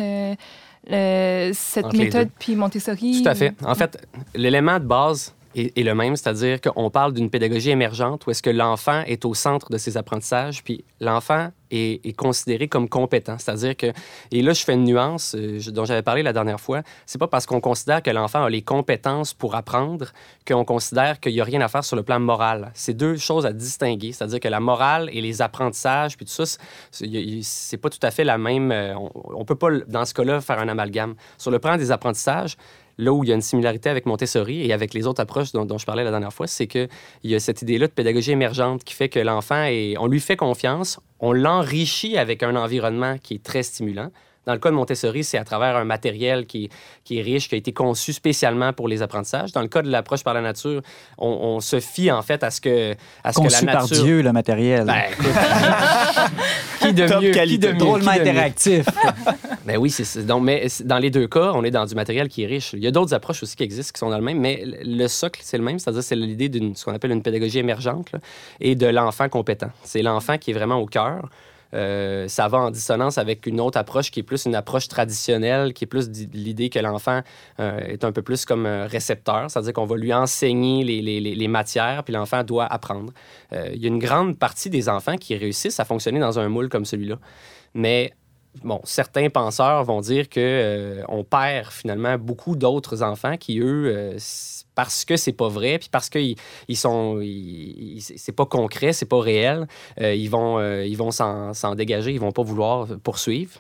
[0.87, 3.23] cette Entre méthode puis Montessori?
[3.23, 3.55] Tout à fait.
[3.65, 8.31] En fait, l'élément de base est, le même, c'est-à-dire qu'on parle d'une pédagogie émergente où
[8.31, 13.37] est-ce que l'enfant est au centre de ses apprentissages, puis l'enfant est, considéré comme compétent.
[13.39, 13.93] C'est-à-dire que,
[14.31, 17.27] et là, je fais une nuance euh, dont j'avais parlé la dernière fois, c'est pas
[17.27, 20.13] parce qu'on considère que l'enfant a les compétences pour apprendre
[20.47, 22.71] qu'on considère qu'il n'y a rien à faire sur le plan moral.
[22.75, 26.59] C'est deux choses à distinguer, c'est-à-dire que la morale et les apprentissages, puis tout ça,
[26.93, 28.71] c'est pas tout à fait la même...
[28.71, 31.15] euh, On, on peut pas, dans ce cas-là, faire un amalgame.
[31.39, 32.57] Sur le plan des apprentissages,
[32.99, 35.79] là où il y a une similarité avec Montessori et avec les autres approches dont,
[35.79, 36.89] je parlais la dernière fois, c'est qu'il
[37.25, 39.69] y a cette idée-là de pédagogie émergente qui fait que l'enfant,
[39.99, 44.11] on lui fait confiance, on l'enrichit avec un environnement qui est très stimulant.
[44.47, 46.69] Dans le cas de Montessori, c'est à travers un matériel qui,
[47.05, 49.53] qui est riche, qui a été conçu spécialement pour les apprentissages.
[49.53, 50.83] Dans le cas de l'approche par la nature,
[51.19, 53.83] on, on se fie en fait à ce que, à ce que la Conçu par
[53.83, 54.05] nature...
[54.05, 54.85] Dieu, le matériel.
[54.85, 55.03] Ben,
[56.81, 57.67] qui de Top mieux, qui qualité.
[57.69, 58.31] de mieux, Drôlement qui de mieux?
[58.31, 58.87] interactif.
[59.67, 62.43] Ben oui, c'est- donc mais dans les deux cas, on est dans du matériel qui
[62.43, 62.75] est riche.
[62.75, 65.05] Il y a d'autres approches aussi qui existent qui sont dans le même, mais le
[65.05, 68.13] le socle c'est le même, c'est-à-dire c'est l'idée d'une ce qu'on appelle une pédagogie émergente
[68.13, 68.19] là,
[68.61, 69.71] et de l'enfant compétent.
[69.83, 71.31] C'est l'enfant qui est vraiment au cœur.
[71.75, 75.73] Euh, ça va en dissonance avec une autre approche qui est plus une approche traditionnelle,
[75.75, 77.21] qui est plus l'idée que l'enfant
[77.61, 81.21] euh, est un peu plus comme un récepteur, c'est-à-dire qu'on va lui enseigner les, les-
[81.21, 83.13] les- matières, puis l'enfant doit apprendre.
[83.53, 86.49] Euh, il y a une grande partie des enfants qui réussissent à fonctionner dans un
[86.49, 87.19] moule comme celui-là.
[87.75, 88.13] Mais
[88.63, 93.87] bon, certains penseurs vont dire que euh, on perd finalement beaucoup d'autres enfants qui eux
[93.87, 94.15] euh,
[94.75, 96.37] parce que c'est pas vrai puis parce que ils,
[96.69, 99.67] ils sont ils- c'est pas concret c'est pas réel
[100.01, 103.53] euh, ils vont euh, ils vont s'en s'en dégager ils vont pas vouloir poursuivre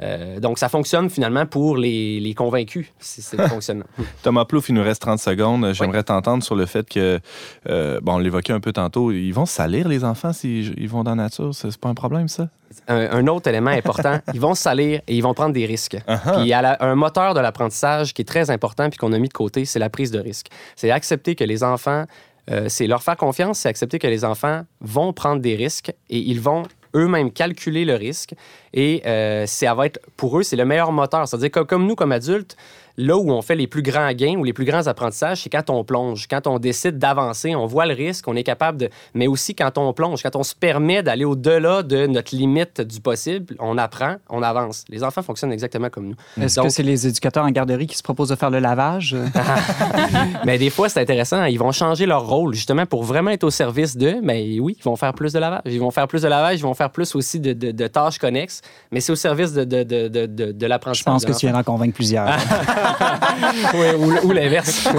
[0.00, 3.84] Euh, donc ça fonctionne finalement pour les, les convaincus c'est c'est le fonctionnement
[4.22, 5.72] Thomas Plouffe, il nous reste 30 secondes.
[5.72, 7.18] J'aimerais t'entendre sur le fait que,
[7.66, 11.10] bon, on l'évoquait un peu tantôt, ils vont salir les enfants s'ils ils vont dans
[11.14, 11.54] la nature.
[11.54, 12.48] C'est c'est pas un problème, ça?
[12.86, 15.96] un, un autre élément important, ils vont salir et ils vont prendre des risques.
[16.06, 16.32] Uh-huh.
[16.34, 19.12] Puis il y a la- un moteur de l'apprentissage qui est très important puis qu'on
[19.12, 20.46] a mis de côté, c'est la prise de risque.
[20.76, 22.04] C'est accepter que les enfants,
[22.50, 26.18] euh, c'est leur faire confiance, c'est accepter que les enfants vont prendre des risques et
[26.18, 28.34] ils vont eux-mêmes calculer le risque
[28.74, 31.28] et euh, ça va être pour eux c'est le meilleur moteur.
[31.28, 32.56] C'est-à-dire que comme nous comme adultes,
[33.00, 35.70] là où on fait les plus grands gains ou les plus grands apprentissages, c'est quand
[35.70, 38.88] on plonge, quand on décide d'avancer, on voit le risque, on est capable de...
[39.14, 43.00] Mais aussi quand on plonge, quand on se permet d'aller au-delà de notre limite du
[43.00, 44.84] possible, on apprend, on avance.
[44.88, 46.42] Les enfants fonctionnent exactement comme nous.
[46.44, 49.16] Est-ce que c'est les éducateurs en garderie qui se proposent de faire le lavage?
[50.44, 51.44] Mais des fois, c'est intéressant.
[51.44, 54.16] Ils vont changer leur rôle, justement, pour vraiment être au service d'eux.
[54.22, 55.62] Mais oui, ils vont faire plus de lavage.
[55.66, 58.18] Ils vont faire plus de lavage, ils vont faire plus aussi de, de- de tâches
[58.18, 58.60] connexes.
[58.90, 61.04] Mais c'est au service de, de, de, de, de, de Je l'apprentissage.
[61.04, 62.28] pense que tu viens d'en convaincre plusieurs.
[63.74, 64.88] Oui, ou, ou l'inverse.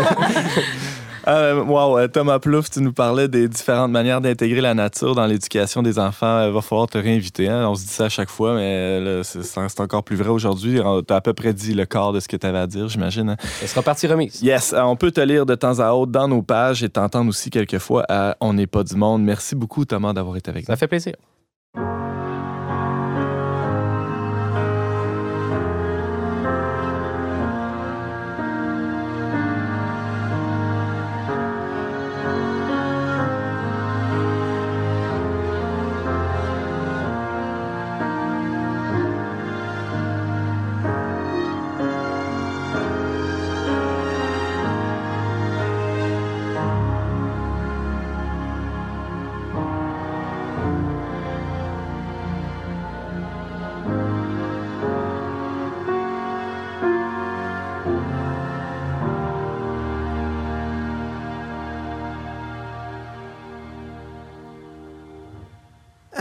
[1.28, 5.28] Euh, wow, euh, Thomas Plouffe, tu nous parlais des différentes manières d'intégrer la nature dans
[5.28, 6.48] l'éducation des enfants.
[6.48, 7.48] Il va falloir te réinviter.
[7.48, 7.68] hein.
[7.70, 8.62] On se dit ça à chaque fois, mais
[9.00, 10.80] euh, c'est encore plus vrai aujourd'hui.
[11.08, 12.88] Tu as à peu près dit le quart de ce que tu avais à dire,
[12.88, 13.30] j'imagine.
[13.30, 13.38] hein.
[13.60, 14.42] Ce sera partie remise.
[14.42, 17.30] Yes, euh, on peut te lire de temps à autre dans nos pages et t'entendre
[17.30, 19.22] aussi quelquefois à On n'est pas du monde.
[19.22, 20.74] Merci beaucoup, Thomas, d'avoir été avec nous.
[20.74, 21.14] Ça fait plaisir.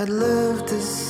[0.01, 1.10] I'd love to see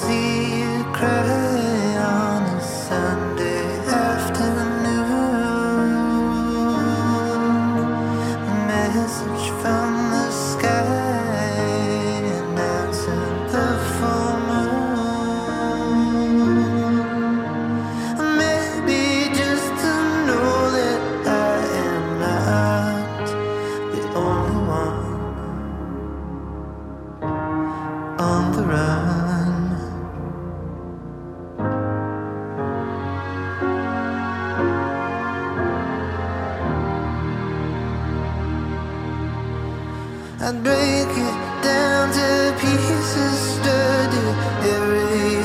[40.50, 42.28] I'd break it down to
[42.58, 44.26] pieces, study
[44.74, 45.39] every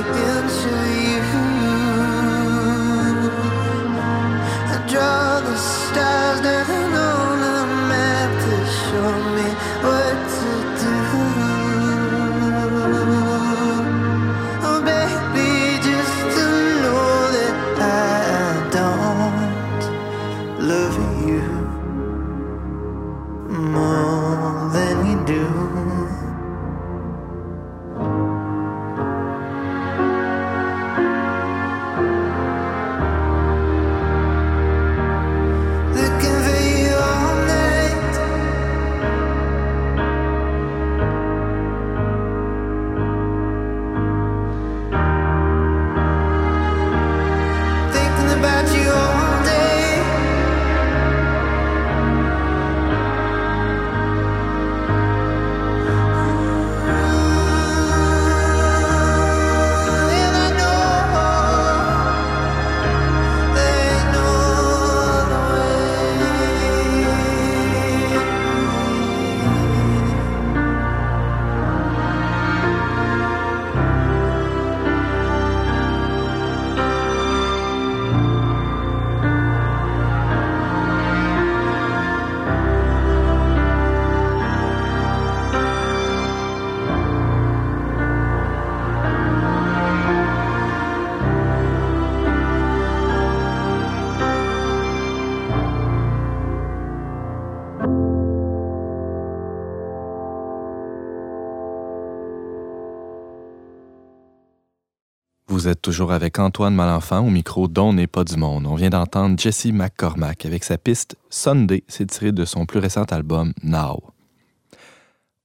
[105.55, 108.67] Vous êtes toujours avec Antoine Malenfant au micro d'On n'est pas du monde.
[108.67, 113.05] On vient d'entendre Jesse McCormack avec sa piste Sunday, c'est tiré de son plus récent
[113.05, 114.14] album Now.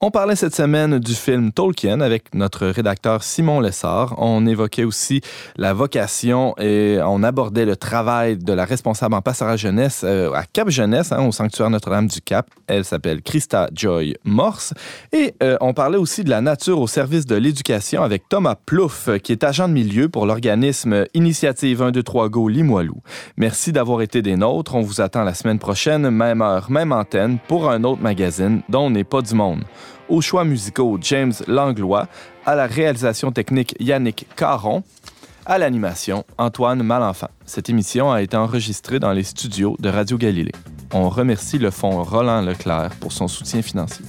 [0.03, 4.15] On parlait cette semaine du film Tolkien avec notre rédacteur Simon Lessard.
[4.17, 5.21] On évoquait aussi
[5.59, 10.45] la vocation et on abordait le travail de la responsable en pastoral jeunesse euh, à
[10.45, 12.49] Cap Jeunesse, hein, au sanctuaire Notre-Dame du Cap.
[12.67, 14.73] Elle s'appelle Christa Joy Morse.
[15.13, 19.11] Et euh, on parlait aussi de la nature au service de l'éducation avec Thomas Plouffe,
[19.23, 23.03] qui est agent de milieu pour l'organisme Initiative 123 Go Limoilou.
[23.37, 24.75] Merci d'avoir été des nôtres.
[24.75, 28.87] On vous attend la semaine prochaine, même heure, même antenne, pour un autre magazine dont
[28.87, 29.61] on n'est pas du monde.
[30.09, 32.09] Aux choix musicaux, James Langlois.
[32.47, 34.83] À la réalisation technique, Yannick Caron.
[35.47, 37.31] À l'animation, Antoine Malenfant.
[37.47, 40.53] Cette émission a été enregistrée dans les studios de Radio Galilée.
[40.93, 44.05] On remercie le Fonds Roland Leclerc pour son soutien financier.